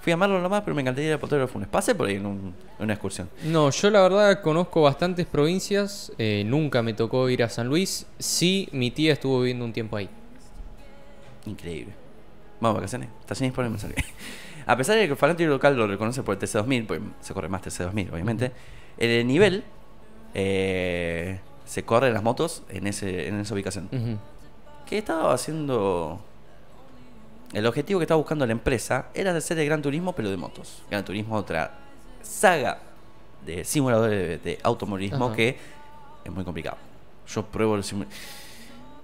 Fui 0.00 0.12
a 0.12 0.14
amarlo 0.14 0.40
nomás, 0.40 0.62
pero 0.62 0.74
me 0.76 0.80
encantaría 0.80 1.08
ir 1.08 1.12
al 1.14 1.18
Potero 1.18 1.46
Funes. 1.48 1.68
Pasé 1.68 1.94
por 1.94 2.06
ahí 2.08 2.14
en, 2.14 2.24
un- 2.24 2.54
en 2.78 2.84
una 2.84 2.92
excursión. 2.94 3.28
No, 3.44 3.68
yo 3.70 3.90
la 3.90 4.00
verdad 4.00 4.40
conozco 4.40 4.80
bastantes 4.82 5.26
provincias. 5.26 6.12
eh, 6.18 6.44
nunca 6.46 6.82
me 6.82 6.94
tocó 6.94 7.28
ir 7.28 7.42
a 7.42 7.48
San 7.50 7.66
Luis. 7.66 8.06
Sí, 8.18 8.68
mi 8.72 8.90
tía 8.92 9.12
estuvo 9.12 9.40
viviendo 9.40 9.64
un 9.64 9.72
tiempo 9.72 9.96
ahí. 9.96 10.08
Increíble. 11.46 11.92
Vamos 12.60 12.76
a 12.76 12.78
vacaciones. 12.80 13.08
Estaciones 13.20 13.54
por 13.54 13.64
el 13.64 13.70
mensaje. 13.70 13.94
A 14.68 14.76
pesar 14.76 14.96
de 14.96 15.06
que 15.06 15.12
el 15.12 15.16
fanático 15.16 15.48
local 15.48 15.76
lo 15.76 15.86
reconoce 15.86 16.22
por 16.22 16.34
el 16.34 16.40
TC2000, 16.40 16.86
pues 16.86 17.00
se 17.20 17.32
corre 17.32 17.48
más 17.48 17.62
TC2000, 17.62 18.12
obviamente. 18.12 18.52
El 18.98 19.26
nivel 19.26 19.64
eh, 20.34 21.40
se 21.64 21.84
corre 21.84 22.08
en 22.08 22.14
las 22.14 22.22
motos 22.22 22.62
en, 22.68 22.86
ese, 22.86 23.28
en 23.28 23.40
esa 23.40 23.54
ubicación. 23.54 23.88
¿Qué 24.86 24.98
estaba 24.98 25.32
haciendo? 25.32 26.20
El 27.54 27.64
objetivo 27.66 27.98
que 27.98 28.04
estaba 28.04 28.18
buscando 28.18 28.44
la 28.44 28.52
empresa 28.52 29.06
era 29.14 29.34
hacer 29.34 29.58
el 29.58 29.64
Gran 29.64 29.80
Turismo, 29.80 30.12
pero 30.12 30.28
de 30.28 30.36
motos. 30.36 30.82
Gran 30.90 31.02
Turismo, 31.02 31.36
otra 31.36 31.72
saga 32.20 32.78
de 33.46 33.64
simuladores 33.64 34.42
de, 34.42 34.50
de 34.50 34.58
automovilismo 34.62 35.32
que 35.32 35.56
es 36.24 36.30
muy 36.30 36.44
complicado. 36.44 36.76
Yo 37.26 37.42
pruebo 37.42 37.74
los 37.74 37.86
simuladores. 37.86 38.18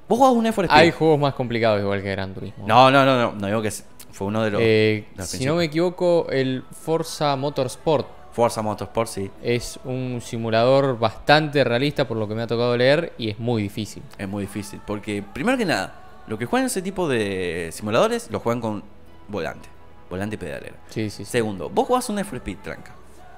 ¿Vos 0.06 0.18
jugás 0.18 0.34
un 0.34 0.42
Need 0.42 0.52
for 0.52 0.64
Speed? 0.66 0.78
Hay 0.78 0.90
juegos 0.90 1.18
más 1.18 1.32
complicados 1.32 1.80
igual 1.80 2.02
que 2.02 2.10
Gran 2.10 2.34
Turismo. 2.34 2.66
No, 2.66 2.90
no, 2.90 3.06
no, 3.06 3.18
no, 3.18 3.32
no 3.32 3.46
digo 3.46 3.62
que 3.62 3.72
fue 4.14 4.28
uno 4.28 4.42
de 4.42 4.50
los. 4.50 4.60
Eh, 4.62 5.06
de 5.12 5.16
los 5.18 5.28
si 5.28 5.44
no 5.44 5.56
me 5.56 5.64
equivoco, 5.64 6.26
el 6.30 6.62
Forza 6.70 7.34
Motorsport 7.36 8.06
Forza 8.32 8.62
Motorsport, 8.62 9.08
sí, 9.08 9.30
es 9.42 9.78
un 9.84 10.20
simulador 10.20 10.98
bastante 10.98 11.62
realista 11.62 12.08
por 12.08 12.16
lo 12.16 12.26
que 12.26 12.34
me 12.34 12.42
ha 12.42 12.46
tocado 12.48 12.76
leer 12.76 13.12
y 13.16 13.30
es 13.30 13.38
muy 13.38 13.62
difícil. 13.62 14.02
es 14.18 14.28
muy 14.28 14.42
difícil. 14.42 14.80
Porque, 14.84 15.22
primero 15.32 15.56
que 15.56 15.64
nada, 15.64 16.22
los 16.26 16.36
que 16.38 16.46
juegan 16.46 16.66
ese 16.66 16.82
tipo 16.82 17.08
de 17.08 17.70
simuladores 17.72 18.28
lo 18.32 18.40
juegan 18.40 18.60
con 18.60 18.82
volante. 19.28 19.68
Volante 20.10 20.34
y 20.34 20.38
pedalera. 20.38 20.74
Sí, 20.88 21.10
sí, 21.10 21.24
sí. 21.24 21.30
Segundo, 21.30 21.68
vos 21.70 21.86
jugás 21.86 22.08
un 22.08 22.16
Need 22.16 22.24
for 22.26 22.36
Speed, 22.38 22.58
tranca. 22.64 22.92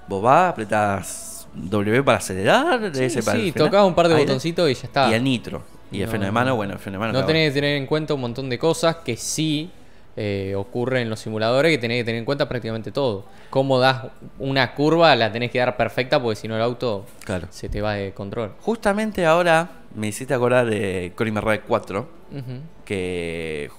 Vos 0.08 0.22
vas, 0.22 0.50
apretás 0.52 1.46
W 1.54 2.02
para 2.02 2.16
acelerar, 2.18 2.90
Sí, 2.94 3.04
S 3.04 3.22
para 3.22 3.38
sí, 3.38 3.52
tocás 3.52 3.84
un 3.84 3.94
par 3.94 4.08
de 4.08 4.14
botoncitos 4.14 4.70
y 4.70 4.74
ya 4.74 4.82
está. 4.84 5.10
Y 5.10 5.14
el 5.14 5.22
nitro. 5.24 5.62
Y 5.92 5.98
el 6.00 6.06
No, 6.06 6.10
freno 6.10 6.24
de 6.24 6.30
no. 6.30 6.34
mano, 6.34 6.56
bueno, 6.56 6.72
el 6.72 6.78
freno 6.78 6.96
de 6.98 7.06
mano. 7.06 7.20
No 7.20 7.26
tenés 7.26 7.50
que 7.50 7.60
tener 7.60 7.76
en 7.76 7.86
cuenta 7.86 8.14
un 8.14 8.20
montón 8.22 8.48
de 8.48 8.58
cosas 8.58 8.96
que 8.96 9.16
sí 9.18 9.70
eh, 10.16 10.54
ocurren 10.56 11.02
en 11.02 11.10
los 11.10 11.20
simuladores 11.20 11.70
que 11.72 11.78
tenés 11.78 12.00
que 12.00 12.04
tener 12.04 12.18
en 12.18 12.24
cuenta 12.24 12.48
prácticamente 12.48 12.90
todo. 12.92 13.24
Cómo 13.50 13.78
das 13.78 14.06
una 14.38 14.74
curva, 14.74 15.14
la 15.16 15.30
tenés 15.30 15.50
que 15.50 15.58
dar 15.58 15.76
perfecta 15.76 16.20
porque 16.22 16.36
si 16.36 16.48
no 16.48 16.56
el 16.56 16.62
auto 16.62 17.04
Claro. 17.24 17.46
se 17.50 17.68
te 17.68 17.80
va 17.82 17.94
de 17.94 18.12
control. 18.12 18.52
Justamente 18.60 19.26
ahora 19.26 19.70
me 19.94 20.08
hiciste 20.08 20.34
acordar 20.34 20.66
de 20.66 21.12
Cory 21.14 21.30
Ride 21.30 21.60
4. 21.60 22.08
Ujú. 22.32 22.60
que 22.84 23.70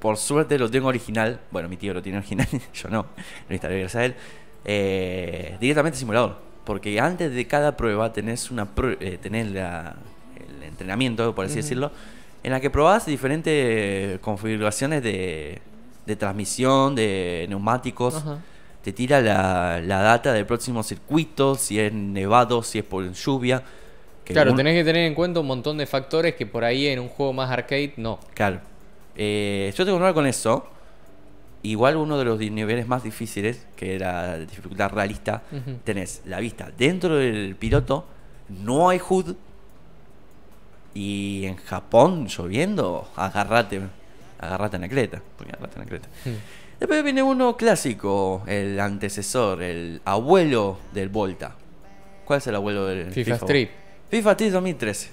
por 0.00 0.16
suerte 0.16 0.58
lo 0.58 0.70
tengo 0.70 0.88
original. 0.88 1.40
Bueno, 1.50 1.68
mi 1.68 1.76
tío 1.76 1.92
lo 1.94 2.02
tiene 2.02 2.18
original, 2.18 2.46
yo 2.74 2.88
no. 2.88 3.06
Lo 3.48 3.54
instalé 3.54 3.78
gracias 3.80 4.00
a 4.00 4.04
él. 4.06 4.14
Eh, 4.64 5.56
directamente 5.60 5.98
simulador. 5.98 6.36
Porque 6.64 6.98
antes 7.00 7.32
de 7.32 7.46
cada 7.46 7.76
prueba 7.76 8.12
tenés 8.12 8.50
una 8.50 8.66
prue- 8.74 8.96
eh, 9.00 9.18
tenés 9.22 9.50
la- 9.52 9.94
el 10.36 10.62
entrenamiento, 10.64 11.34
por 11.34 11.46
así 11.46 11.56
decirlo, 11.56 11.92
en 12.46 12.52
la 12.52 12.60
que 12.60 12.70
probás 12.70 13.06
diferentes 13.06 14.20
configuraciones 14.20 15.02
de, 15.02 15.60
de 16.06 16.16
transmisión, 16.16 16.94
de 16.94 17.44
neumáticos. 17.48 18.14
Ajá. 18.16 18.38
Te 18.84 18.92
tira 18.92 19.20
la, 19.20 19.80
la 19.80 20.00
data 20.00 20.32
del 20.32 20.46
próximo 20.46 20.84
circuito, 20.84 21.56
si 21.56 21.80
es 21.80 21.92
nevado, 21.92 22.62
si 22.62 22.78
es 22.78 22.84
por 22.84 23.10
lluvia. 23.12 23.64
que 24.24 24.32
Claro, 24.32 24.52
un- 24.52 24.56
tenés 24.56 24.74
que 24.78 24.84
tener 24.84 25.08
en 25.08 25.14
cuenta 25.16 25.40
un 25.40 25.46
montón 25.48 25.76
de 25.76 25.86
factores 25.86 26.36
que 26.36 26.46
por 26.46 26.62
ahí 26.62 26.86
en 26.86 27.00
un 27.00 27.08
juego 27.08 27.32
más 27.32 27.50
arcade 27.50 27.94
no. 27.96 28.20
Claro. 28.32 28.60
Eh, 29.16 29.72
yo 29.76 29.84
tengo 29.84 29.98
que 29.98 30.14
con 30.14 30.26
eso. 30.26 30.68
Igual 31.64 31.96
uno 31.96 32.16
de 32.16 32.24
los 32.26 32.38
niveles 32.38 32.86
más 32.86 33.02
difíciles, 33.02 33.66
que 33.74 33.96
era 33.96 34.38
dificultad 34.38 34.92
realista, 34.92 35.42
tenés 35.82 36.22
la 36.24 36.38
vista 36.38 36.70
dentro 36.78 37.16
del 37.16 37.56
piloto, 37.56 38.06
no 38.48 38.88
hay 38.88 39.00
HUD. 39.00 39.34
Y 40.96 41.44
en 41.44 41.56
Japón, 41.56 42.26
lloviendo, 42.26 43.06
agarrate, 43.16 43.82
agarrate 44.38 44.76
anacleta. 44.76 45.20
Porque 45.36 45.52
agarrate 45.52 45.76
anacleta. 45.78 46.08
Hmm. 46.24 46.36
Después 46.80 47.04
viene 47.04 47.22
uno 47.22 47.54
clásico, 47.54 48.42
el 48.46 48.80
antecesor, 48.80 49.62
el 49.62 50.00
abuelo 50.06 50.78
del 50.94 51.10
Volta. 51.10 51.54
¿Cuál 52.24 52.38
es 52.38 52.46
el 52.46 52.54
abuelo 52.54 52.86
del 52.86 53.12
FIFA 53.12 53.34
Street. 53.34 53.68
FIFA 54.10 54.30
Street 54.30 54.52
2013. 54.52 55.10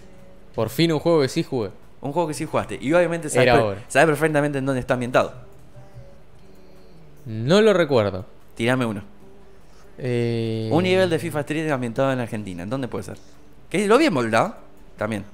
Por 0.56 0.70
fin 0.70 0.94
un 0.94 1.00
juego 1.00 1.22
que 1.22 1.28
sí 1.28 1.44
jugué. 1.44 1.72
Un 2.00 2.14
juego 2.14 2.30
que 2.30 2.34
sí 2.34 2.46
jugaste. 2.46 2.78
Y 2.80 2.94
obviamente 2.94 3.30
sabes, 3.30 3.54
sabes 3.90 4.08
perfectamente 4.08 4.60
en 4.60 4.66
dónde 4.66 4.80
está 4.80 4.94
ambientado. 4.94 5.34
No 7.26 7.62
lo 7.62 7.74
recuerdo. 7.74 8.26
Tirame 8.56 8.86
uno. 8.86 9.02
Eh, 9.98 10.70
Un 10.72 10.84
nivel 10.84 11.10
de 11.10 11.20
FIFA 11.20 11.42
Street 11.42 11.70
ambientado 11.70 12.14
en 12.14 12.22
Argentina. 12.22 12.64
¿En 12.64 12.70
dónde 12.70 12.88
puede 12.88 13.04
ser? 13.04 13.18
Que 13.70 13.86
lo 13.86 13.98
vi 13.98 14.06
en 14.06 14.14
Moldava. 14.14 14.60
También. 14.98 15.26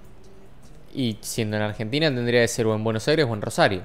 Y 0.94 1.18
siendo 1.22 1.58
en 1.58 1.64
Argentina 1.64 2.08
tendría 2.14 2.42
que 2.42 2.48
ser 2.48 2.66
o 2.68 2.74
en 2.76 2.84
Buenos 2.84 3.08
Aires 3.08 3.26
o 3.30 3.34
en 3.34 3.42
Rosario. 3.42 3.84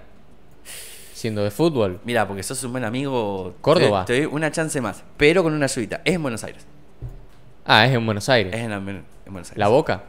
siendo 1.14 1.43
de 1.43 1.51
fútbol. 1.51 2.01
Mira, 2.05 2.27
porque 2.29 2.43
sos 2.43 2.62
un 2.64 2.73
buen 2.73 2.85
amigo. 2.85 3.55
Córdoba. 3.61 4.05
Te, 4.05 4.14
te 4.14 4.23
doy 4.25 4.31
una 4.35 4.51
chance 4.51 4.79
más, 4.81 5.03
pero 5.17 5.43
con 5.43 5.55
una 5.55 5.64
ayudita. 5.67 6.01
Es 6.05 6.14
en 6.14 6.23
Buenos 6.23 6.45
Aires. 6.45 6.67
Ah, 7.64 7.87
es 7.87 7.95
en 7.95 8.05
Buenos 8.05 8.29
Aires. 8.29 8.53
Es 8.55 8.61
en, 8.61 8.71
la- 8.71 8.77
en 8.77 9.05
Buenos 9.27 9.49
Aires. 9.49 9.57
La 9.59 9.69
Boca. 9.69 10.03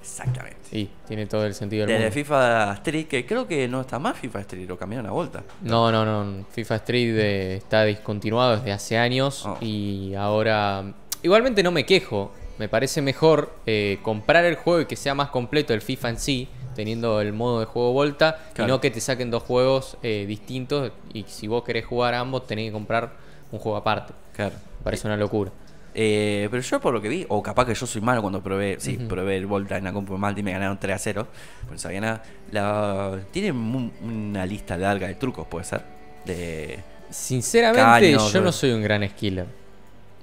Exactamente. 0.00 0.56
Sí, 0.68 0.90
tiene 1.06 1.26
todo 1.26 1.44
el 1.46 1.54
sentido 1.54 1.80
del 1.86 1.88
Desde 1.94 2.04
mundo. 2.06 2.14
FIFA 2.14 2.72
Street, 2.74 3.06
que 3.06 3.26
creo 3.26 3.46
que 3.46 3.68
no 3.68 3.80
está 3.82 3.98
más 4.00 4.16
FIFA 4.18 4.40
Street, 4.40 4.68
lo 4.68 4.76
cambiaron 4.76 5.06
a 5.06 5.10
vuelta. 5.12 5.42
No, 5.62 5.90
no, 5.92 6.04
no. 6.04 6.44
FIFA 6.50 6.76
Street 6.76 7.16
eh, 7.18 7.56
está 7.56 7.84
discontinuado 7.84 8.56
desde 8.56 8.72
hace 8.72 8.98
años 8.98 9.44
Oh. 9.46 9.58
y 9.60 10.14
ahora... 10.14 10.84
Igualmente 11.22 11.62
no 11.62 11.70
me 11.72 11.84
quejo. 11.86 12.32
Me 12.58 12.68
parece 12.68 13.02
mejor 13.02 13.52
eh, 13.66 13.98
comprar 14.02 14.44
el 14.44 14.56
juego 14.56 14.80
y 14.80 14.86
que 14.86 14.96
sea 14.96 15.14
más 15.14 15.28
completo 15.30 15.74
el 15.74 15.82
FIFA 15.82 16.10
en 16.10 16.18
sí, 16.18 16.48
teniendo 16.74 17.20
el 17.20 17.32
modo 17.32 17.60
de 17.60 17.66
juego 17.66 17.92
Volta, 17.92 18.38
Claro. 18.54 18.68
y 18.68 18.72
no 18.72 18.80
que 18.80 18.90
te 18.90 19.00
saquen 19.00 19.30
dos 19.30 19.42
juegos 19.42 19.96
eh, 20.02 20.24
distintos 20.26 20.92
y 21.12 21.24
si 21.28 21.46
vos 21.48 21.64
querés 21.64 21.84
jugar 21.86 22.14
a 22.14 22.20
ambos 22.20 22.46
tenés 22.46 22.66
que 22.68 22.72
comprar 22.72 23.12
un 23.52 23.58
juego 23.58 23.76
aparte. 23.76 24.12
Claro. 24.34 24.54
Me 24.78 24.84
parece 24.84 25.06
una 25.06 25.16
locura. 25.16 25.50
Eh, 25.98 26.48
pero 26.50 26.62
yo 26.62 26.78
por 26.78 26.92
lo 26.92 27.00
que 27.00 27.08
vi, 27.08 27.24
o 27.30 27.42
capaz 27.42 27.64
que 27.64 27.74
yo 27.74 27.86
soy 27.86 28.02
malo 28.02 28.20
cuando 28.20 28.42
probé, 28.42 28.76
sí, 28.80 28.98
probé 28.98 29.38
el 29.38 29.46
Volta 29.46 29.78
en 29.78 29.84
la 29.84 29.92
compu 29.94 30.18
Malti 30.18 30.40
y 30.40 30.44
me 30.44 30.52
ganaron 30.52 30.78
3 30.78 30.94
a 30.94 30.98
0, 30.98 31.26
pues 31.62 31.72
no 31.72 31.78
sabía 31.78 32.00
nada. 32.02 32.22
La, 32.52 33.18
tiene 33.30 33.52
mu- 33.54 33.90
una 34.02 34.44
lista 34.44 34.76
larga 34.76 35.06
de 35.06 35.14
trucos, 35.14 35.46
puede 35.46 35.64
ser. 35.64 35.82
De, 36.26 36.80
Sinceramente, 37.08 37.80
Caños, 38.12 38.30
yo 38.32 38.40
no 38.42 38.52
soy 38.52 38.72
un 38.72 38.82
gran 38.82 39.08
skiller. 39.08 39.46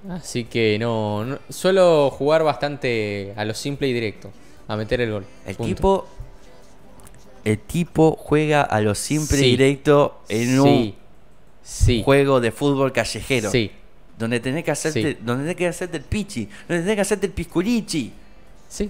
Así 0.09 0.43
que 0.45 0.77
no, 0.79 1.23
no- 1.23 1.39
Suelo 1.49 2.09
jugar 2.09 2.43
bastante 2.43 3.33
a 3.37 3.45
lo 3.45 3.53
simple 3.53 3.87
y 3.87 3.93
directo. 3.93 4.31
A 4.67 4.75
meter 4.75 5.01
el 5.01 5.11
gol. 5.11 5.25
el 5.45 5.55
Punto. 5.55 5.75
tipo. 5.75 6.07
El 7.43 7.59
tipo 7.59 8.15
juega 8.17 8.61
a 8.61 8.79
lo 8.81 8.95
simple 8.95 9.37
Sí. 9.37 9.45
y 9.45 9.51
directo 9.51 10.21
en 10.29 10.47
Sí. 10.47 10.57
un 10.59 10.95
Sí. 11.61 12.01
juego 12.03 12.39
de 12.39 12.51
fútbol 12.51 12.91
callejero. 12.93 13.49
Sí. 13.51 13.71
Donde 14.17 14.39
tenés 14.39 14.63
que 14.63 14.71
hacerte, 14.71 15.17
donde 15.21 15.43
tenés 15.43 15.55
que 15.57 15.67
hacerte 15.67 15.97
el 15.97 16.03
pichi, 16.03 16.47
donde 16.67 16.83
tenés 16.83 16.95
que 16.95 17.01
hacerte 17.01 17.25
el 17.27 17.31
pisculichi. 17.33 18.13
Sí. 18.69 18.89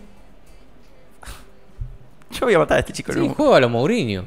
Yo 2.31 2.45
voy 2.45 2.53
a 2.55 2.59
matar 2.59 2.77
a 2.77 2.79
este 2.81 2.93
chico. 2.93 3.13
Sí, 3.13 3.19
juego 3.35 3.55
a 3.55 3.59
lo 3.59 3.69
Mourinho. 3.69 4.25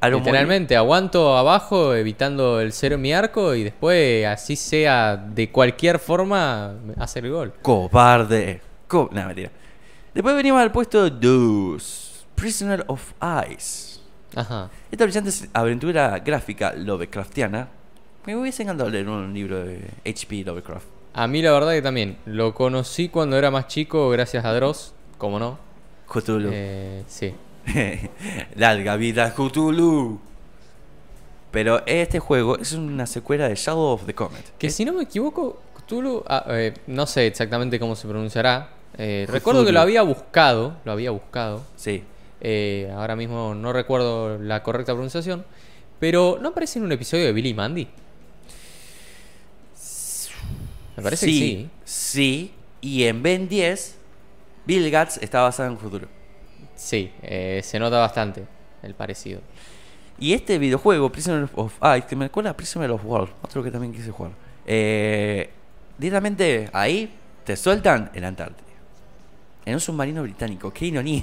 A 0.00 0.08
lo 0.08 0.18
Literalmente, 0.18 0.76
aguanto 0.76 1.36
abajo 1.36 1.94
evitando 1.94 2.60
el 2.60 2.72
cero 2.72 2.94
en 2.94 3.02
mi 3.02 3.12
arco 3.12 3.54
y 3.54 3.64
después, 3.64 4.26
así 4.26 4.56
sea 4.56 5.16
de 5.16 5.50
cualquier 5.50 5.98
forma, 5.98 6.74
hacer 6.96 7.26
el 7.26 7.32
gol. 7.32 7.52
Cobarde. 7.60 8.62
Co 8.88 9.10
no, 9.12 9.26
mentira. 9.26 9.50
Después 10.14 10.34
venimos 10.34 10.60
al 10.60 10.72
puesto 10.72 11.10
2. 11.10 12.26
Prisoner 12.34 12.84
of 12.88 13.12
Ice. 13.50 14.00
Ajá. 14.34 14.70
Esta 14.90 15.04
brillante 15.04 15.30
aventura 15.52 16.18
gráfica 16.20 16.72
Lovecraftiana. 16.72 17.68
Me 18.24 18.36
hubiese 18.36 18.62
encantado 18.62 18.88
leer 18.88 19.08
un 19.08 19.34
libro 19.34 19.64
de 19.64 19.90
H.P. 20.06 20.44
Lovecraft. 20.44 20.86
A 21.12 21.26
mí 21.26 21.42
la 21.42 21.52
verdad 21.52 21.72
que 21.72 21.82
también. 21.82 22.16
Lo 22.24 22.54
conocí 22.54 23.08
cuando 23.08 23.36
era 23.36 23.50
más 23.50 23.66
chico 23.66 24.08
gracias 24.10 24.44
a 24.44 24.54
Dross, 24.54 24.94
como 25.18 25.38
no. 25.38 25.58
Cthulhu. 26.08 26.50
Eh, 26.52 27.04
sí. 27.06 27.34
Larga 28.56 28.96
vida 28.96 29.34
Cthulhu. 29.34 30.20
Pero 31.50 31.82
este 31.86 32.20
juego 32.20 32.58
es 32.58 32.72
una 32.72 33.06
secuela 33.06 33.48
de 33.48 33.56
Shadow 33.56 33.92
of 33.92 34.06
the 34.06 34.14
Comet. 34.14 34.56
Que 34.58 34.70
si 34.70 34.84
no 34.84 34.92
me 34.92 35.02
equivoco, 35.02 35.60
Cthulhu, 35.74 36.22
ah, 36.28 36.44
eh, 36.48 36.74
no 36.86 37.06
sé 37.06 37.26
exactamente 37.26 37.80
cómo 37.80 37.96
se 37.96 38.06
pronunciará. 38.06 38.70
Eh, 38.96 39.26
recuerdo 39.28 39.64
que 39.64 39.72
lo 39.72 39.80
había 39.80 40.02
buscado, 40.02 40.76
lo 40.84 40.92
había 40.92 41.10
buscado. 41.10 41.64
Sí. 41.76 42.04
Eh, 42.40 42.90
ahora 42.94 43.16
mismo 43.16 43.54
no 43.54 43.72
recuerdo 43.72 44.38
la 44.38 44.62
correcta 44.62 44.92
pronunciación. 44.92 45.44
Pero 45.98 46.38
¿no 46.40 46.50
aparece 46.50 46.78
en 46.78 46.84
un 46.84 46.92
episodio 46.92 47.26
de 47.26 47.32
Billy 47.32 47.52
Mandy? 47.52 47.88
Me 50.96 51.02
parece 51.02 51.26
que 51.26 51.32
sí. 51.32 51.70
Sí. 51.84 52.54
Y 52.80 53.04
en 53.04 53.22
Ben 53.22 53.48
10, 53.48 53.96
Bill 54.66 54.90
Gates 54.90 55.18
está 55.20 55.42
basado 55.42 55.70
en 55.70 55.76
Cthulhu. 55.76 56.06
Sí, 56.80 57.12
eh, 57.20 57.60
se 57.62 57.78
nota 57.78 57.98
bastante 57.98 58.46
el 58.82 58.94
parecido. 58.94 59.42
Y 60.18 60.32
este 60.32 60.58
videojuego, 60.58 61.12
Prisoner 61.12 61.46
of 61.54 61.74
Ice, 61.98 62.06
que 62.06 62.16
me 62.16 62.24
recuerda 62.24 62.50
a 62.50 62.56
Prisoner 62.56 62.90
of 62.90 63.04
War, 63.04 63.28
otro 63.42 63.62
que 63.62 63.70
también 63.70 63.92
quise 63.92 64.10
jugar. 64.10 64.32
Eh, 64.64 65.50
directamente 65.98 66.70
ahí 66.72 67.14
te 67.44 67.54
sueltan 67.54 68.10
en 68.14 68.22
la 68.22 68.28
Antártida. 68.28 68.66
En 69.66 69.74
un 69.74 69.80
submarino 69.80 70.22
británico. 70.22 70.72
¡Qué 70.72 70.86
ironía! 70.86 71.22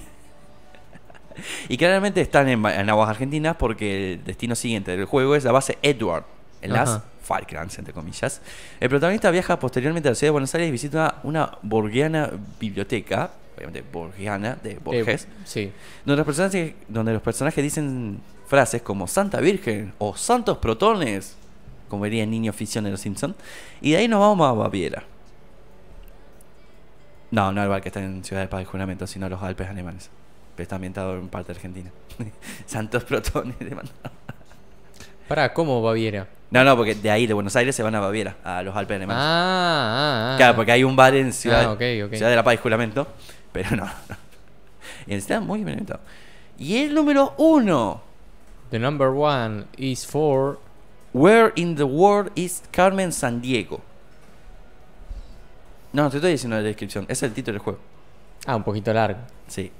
y 1.70 1.76
claramente 1.76 2.22
están 2.22 2.48
en, 2.50 2.64
en 2.64 2.90
aguas 2.92 3.10
argentinas 3.10 3.56
porque 3.56 4.14
el 4.14 4.24
destino 4.24 4.56
siguiente 4.56 4.96
del 4.96 5.06
juego 5.06 5.36
es 5.36 5.44
la 5.44 5.52
base 5.52 5.80
Edward, 5.82 6.26
en 6.62 6.74
las. 6.74 7.02
Falklands, 7.28 7.78
entre 7.78 7.94
comillas. 7.94 8.42
El 8.80 8.88
protagonista 8.88 9.30
viaja 9.32 9.60
posteriormente 9.60 10.08
a 10.08 10.12
la 10.12 10.16
ciudad 10.16 10.30
de 10.30 10.32
Buenos 10.32 10.56
Aires 10.56 10.70
y 10.70 10.72
visita 10.72 11.20
una 11.24 11.58
borgiana 11.62 12.32
biblioteca, 12.58 13.32
obviamente 13.58 13.84
borgiana, 13.92 14.58
de 14.64 14.72
Eh, 14.72 14.80
Borges. 14.84 15.28
sí. 15.46 15.72
Donde 16.06 16.18
los, 16.18 16.26
personajes, 16.26 16.74
donde 16.88 17.14
los 17.14 17.22
personajes 17.22 17.64
dicen 17.64 18.20
frases 18.48 18.82
como 18.82 19.08
Santa 19.08 19.40
Virgen 19.42 19.94
o 19.98 20.16
Santos 20.16 20.58
Protones, 20.60 21.36
como 21.90 22.06
diría 22.06 22.24
el 22.24 22.30
niño 22.32 22.54
ficción 22.54 22.84
de 22.86 22.92
los 22.92 23.02
Simpsons. 23.02 23.36
Y 23.82 23.92
de 23.92 23.98
ahí 23.98 24.08
nos 24.08 24.20
vamos 24.20 24.48
a 24.48 24.54
Baviera. 24.54 25.04
No, 27.32 27.52
no 27.52 27.62
el 27.62 27.68
bar 27.70 27.82
que 27.82 27.90
está 27.90 28.00
en 28.02 28.24
Ciudad 28.24 28.42
de 28.42 28.48
Paz 28.48 28.62
y 28.62 28.66
Juramento, 28.66 29.06
sino 29.06 29.28
los 29.28 29.42
Alpes 29.44 29.68
alemanes. 29.68 30.10
Pero 30.56 30.64
está 30.64 30.76
ambientado 30.76 31.18
en 31.18 31.28
parte 31.28 31.52
de 31.54 31.58
Argentina. 31.58 31.92
Santos 32.66 33.04
Protones. 33.04 33.60
de 33.60 33.76
Para, 35.28 35.54
¿cómo 35.54 35.82
Baviera? 35.82 36.28
No, 36.50 36.64
no, 36.64 36.78
porque 36.78 36.96
de 36.96 37.12
ahí, 37.12 37.28
de 37.28 37.34
Buenos 37.34 37.54
Aires, 37.58 37.76
se 37.76 37.84
van 37.84 37.94
a 37.96 38.00
Baviera, 38.00 38.38
a 38.46 38.64
los 38.64 38.74
Alpes 38.76 38.96
alemanes. 38.96 39.22
Ah, 39.22 39.28
ah, 39.28 40.34
ah. 40.34 40.38
Claro, 40.38 40.56
porque 40.56 40.72
hay 40.72 40.86
un 40.86 40.96
bar 40.96 41.14
en 41.16 41.34
Ciudad, 41.34 41.74
Ah. 41.74 41.78
Ciudad 41.78 42.30
de 42.30 42.36
la 42.36 42.44
Paz 42.44 42.54
y 42.54 42.58
Juramento, 42.58 43.08
pero 43.58 43.76
no. 43.76 43.90
Y 45.08 45.16
está 45.16 45.40
muy 45.40 45.64
bien 45.64 45.70
inventado. 45.70 46.02
Y 46.60 46.78
el 46.78 46.94
número 46.94 47.34
uno. 47.38 48.04
The 48.70 48.78
number 48.78 49.10
one 49.10 49.66
is 49.78 50.06
for. 50.06 50.60
Where 51.14 51.54
in 51.56 51.76
the 51.76 51.86
world 51.86 52.32
is 52.36 52.62
Carmen 52.72 53.12
San 53.12 53.42
Diego? 53.42 53.82
No, 55.94 56.12
te 56.12 56.18
estoy 56.18 56.34
diciendo 56.34 56.58
la 56.58 56.62
descripción. 56.62 57.08
Es 57.08 57.24
el 57.24 57.34
título 57.34 57.54
del 57.54 57.64
juego. 57.64 57.80
Ah, 58.46 58.56
un 58.56 58.62
poquito 58.64 58.94
largo. 58.94 59.18
Sí. 59.48 59.72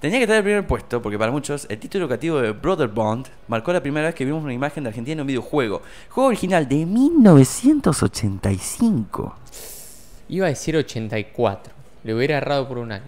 Tenía 0.00 0.18
que 0.18 0.24
estar 0.24 0.34
en 0.34 0.40
el 0.40 0.44
primer 0.44 0.66
puesto 0.66 1.00
porque 1.00 1.18
para 1.18 1.32
muchos 1.32 1.66
el 1.70 1.78
título 1.78 2.04
educativo 2.04 2.38
de 2.40 2.52
Brother 2.52 2.88
Bond 2.88 3.28
marcó 3.48 3.72
la 3.72 3.80
primera 3.80 4.08
vez 4.08 4.14
que 4.14 4.26
vimos 4.26 4.42
una 4.42 4.52
imagen 4.52 4.84
de 4.84 4.88
Argentina 4.88 5.14
en 5.14 5.20
un 5.20 5.26
videojuego. 5.26 5.80
Juego 6.10 6.28
original 6.28 6.68
de 6.68 6.84
1985. 6.84 9.36
Iba 10.28 10.44
a 10.46 10.50
decir 10.50 10.76
84. 10.76 11.79
Le 12.04 12.14
hubiera 12.14 12.38
errado 12.38 12.68
por 12.68 12.78
un 12.78 12.92
año. 12.92 13.04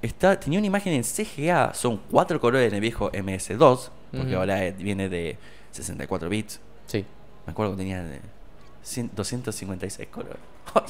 Está, 0.00 0.38
tenía 0.38 0.58
una 0.58 0.68
imagen 0.68 0.92
en 0.92 1.02
CGA, 1.02 1.74
son 1.74 2.00
cuatro 2.10 2.40
colores 2.40 2.68
en 2.68 2.74
el 2.74 2.80
viejo 2.80 3.10
MS2, 3.10 3.90
porque 4.16 4.34
ahora 4.34 4.70
viene 4.70 5.08
de 5.08 5.36
64 5.72 6.28
bits. 6.28 6.60
Sí. 6.86 7.04
Me 7.46 7.52
acuerdo 7.52 7.72
que 7.72 7.78
tenía 7.78 8.02
eh, 8.02 8.20
100 8.82 9.10
256 9.14 10.08
colores. 10.08 10.38
Ay, 10.74 10.82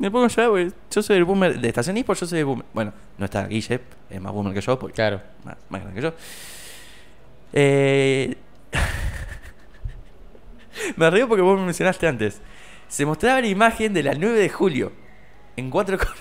me 0.00 0.10
pongo 0.10 0.28
llorar 0.28 0.48
porque 0.48 0.72
yo 0.90 1.02
soy 1.02 1.18
el 1.18 1.24
boomer 1.24 1.60
de 1.60 1.68
Estación 1.68 1.94
Ispo, 1.98 2.14
yo 2.14 2.26
soy 2.26 2.38
el 2.38 2.46
boomer. 2.46 2.64
Bueno, 2.72 2.90
no 3.18 3.26
está 3.26 3.46
Guille, 3.46 3.80
es 4.08 4.20
más 4.20 4.32
boomer 4.32 4.54
que 4.54 4.62
yo, 4.62 4.78
porque 4.78 4.94
Claro. 4.94 5.20
más, 5.44 5.56
más 5.68 5.82
grande 5.82 6.00
que 6.00 6.06
yo. 6.06 6.14
Eh... 7.52 8.34
me 10.96 11.10
río 11.10 11.28
porque 11.28 11.42
vos 11.42 11.58
me 11.58 11.66
mencionaste 11.66 12.08
antes. 12.08 12.40
Se 12.90 13.06
mostraba 13.06 13.40
la 13.40 13.46
imagen 13.46 13.94
de 13.94 14.02
la 14.02 14.14
9 14.14 14.38
de 14.38 14.48
julio 14.50 14.92
en 15.56 15.70
cuatro 15.70 15.96
colores. 15.96 16.20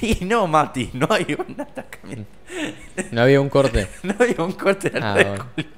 y 0.00 0.24
no, 0.24 0.46
Mati, 0.46 0.90
no 0.94 1.06
hay 1.10 1.36
un 1.46 1.60
atacamiento. 1.60 2.30
No 3.10 3.20
había 3.22 3.40
un 3.40 3.48
corte. 3.50 3.86
No 4.02 4.14
había 4.18 4.42
un 4.42 4.52
corte 4.52 4.90
de 4.90 5.00
la 5.00 5.10
Ah, 5.10 5.14
9 5.14 5.24
de 5.24 5.30
bueno. 5.36 5.44
julio. 5.54 5.70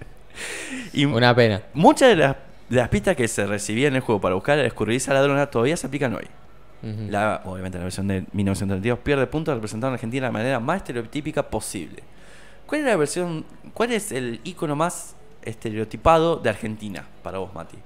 Y 0.93 1.05
Una 1.07 1.35
pena. 1.35 1.63
muchas 1.75 2.11
de 2.11 2.17
las, 2.17 2.37
de 2.69 2.77
las 2.77 2.89
pistas 2.89 3.17
que 3.17 3.27
se 3.29 3.47
recibían 3.47 3.93
en 3.93 3.97
el 3.97 4.01
juego 4.03 4.21
para 4.21 4.35
buscar 4.35 4.59
a 4.59 4.63
la 4.63 4.69
escurridiza 4.69 5.13
ladrona 5.13 5.47
todavía 5.51 5.77
se 5.77 5.87
aplican 5.87 6.15
hoy. 6.15 6.27
La, 6.83 7.43
obviamente 7.45 7.77
la 7.77 7.85
versión 7.85 8.09
de 8.09 8.25
1932 8.33 9.01
pierde 9.01 9.27
puntos 9.27 9.55
representando 9.55 9.93
a 9.93 9.95
Argentina 9.97 10.27
de 10.27 10.29
la 10.29 10.33
manera 10.33 10.61
más 10.61 10.79
estereotípica 10.79 11.43
posible. 11.51 12.03
¿Cuál 12.67 12.81
es 12.83 12.87
la 12.87 12.97
versión, 12.97 13.45
cuál 13.75 13.93
es 13.93 14.13
el 14.13 14.41
icono 14.45 14.77
más 14.77 15.15
estereotipado 15.43 16.37
de 16.37 16.49
Argentina 16.49 17.05
para 17.23 17.37
vos, 17.39 17.53
Mati? 17.55 17.77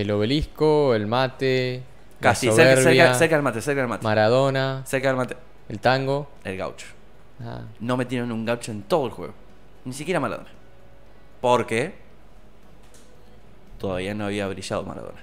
El 0.00 0.10
obelisco, 0.10 0.94
el 0.94 1.06
mate. 1.06 1.82
la 2.20 2.30
Casi, 2.30 2.50
cerca, 2.52 3.14
cerca 3.14 3.36
del 3.36 3.42
mate, 3.42 3.60
cerca 3.62 3.80
del 3.80 3.88
mate. 3.88 4.04
Maradona, 4.04 4.82
Cerca 4.84 5.08
del 5.08 5.16
mate. 5.16 5.36
el 5.70 5.78
tango. 5.80 6.28
El 6.44 6.56
gaucho. 6.58 6.86
Ah, 7.42 7.62
No 7.80 7.96
metieron 7.96 8.30
un 8.30 8.44
gaucho 8.44 8.72
en 8.72 8.82
todo 8.82 9.06
el 9.06 9.12
juego. 9.12 9.32
Ni 9.86 9.94
siquiera 9.94 10.20
Maradona. 10.20 10.50
Porque 11.40 11.94
todavía 13.78 14.14
no 14.14 14.26
había 14.26 14.46
brillado 14.48 14.82
Maradona. 14.82 15.20